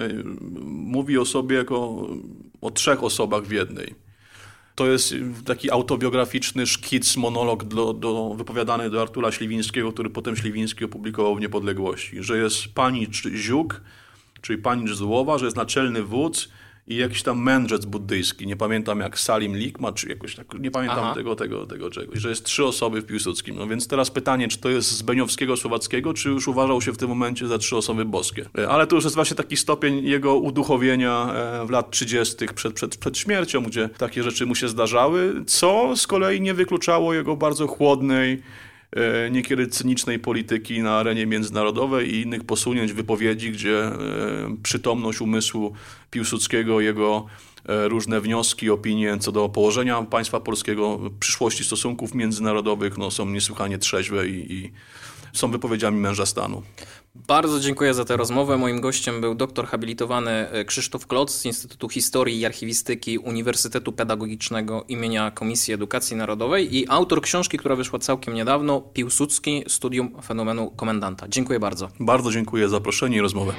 [0.65, 2.09] mówi o sobie jako
[2.61, 4.04] o trzech osobach w jednej.
[4.75, 5.15] To jest
[5.45, 11.41] taki autobiograficzny szkic, monolog do, do, wypowiadany do Artura Śliwińskiego, który potem Śliwiński opublikował w
[11.41, 13.81] Niepodległości, że jest panicz Ziuk,
[14.41, 16.49] czyli panicz Złowa, że jest naczelny wódz,
[16.87, 21.15] i jakiś tam mędrzec buddyjski, nie pamiętam jak Salim Likma, czy jakoś tak, nie pamiętam
[21.15, 23.57] tego, tego, tego czegoś, że jest trzy osoby w Piłsudskim.
[23.57, 26.97] No więc teraz pytanie, czy to jest z Beniowskiego Słowackiego, czy już uważał się w
[26.97, 28.47] tym momencie za trzy osoby boskie.
[28.59, 32.47] E, ale to już jest właśnie taki stopień jego uduchowienia e, w lat 30.
[32.55, 37.15] Przed, przed, przed śmiercią, gdzie takie rzeczy mu się zdarzały, co z kolei nie wykluczało
[37.15, 38.43] jego bardzo chłodnej,
[39.31, 43.97] niekiedy cynicznej polityki na arenie międzynarodowej i innych posunięć wypowiedzi, gdzie e,
[44.63, 45.73] przytomność umysłu
[46.11, 47.27] Piłsudskiego, jego
[47.69, 53.79] e, różne wnioski, opinie co do położenia państwa polskiego, przyszłości stosunków międzynarodowych no, są niesłychanie
[53.79, 54.73] trzeźwe i, i
[55.33, 56.63] są wypowiedziami męża stanu.
[57.15, 58.57] Bardzo dziękuję za tę rozmowę.
[58.57, 64.85] Moim gościem był doktor habilitowany e, Krzysztof Kloc z Instytutu Historii i Archiwistyki Uniwersytetu Pedagogicznego
[64.89, 71.29] imienia Komisji Edukacji Narodowej i autor książki, która wyszła całkiem niedawno, Piłsudski, Studium Fenomenu Komendanta.
[71.29, 71.89] Dziękuję bardzo.
[72.01, 73.53] Bardzo dziękuję za zaproszenie i rozmowę.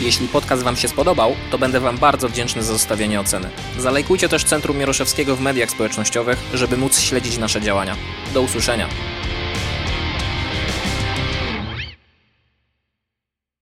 [0.00, 3.50] Jeśli podcast Wam się spodobał, to będę Wam bardzo wdzięczny za zostawienie oceny.
[3.78, 7.96] Zalajkujcie też Centrum Mieroszewskiego w mediach społecznościowych, żeby móc śledzić nasze działania.
[8.34, 8.88] Do usłyszenia.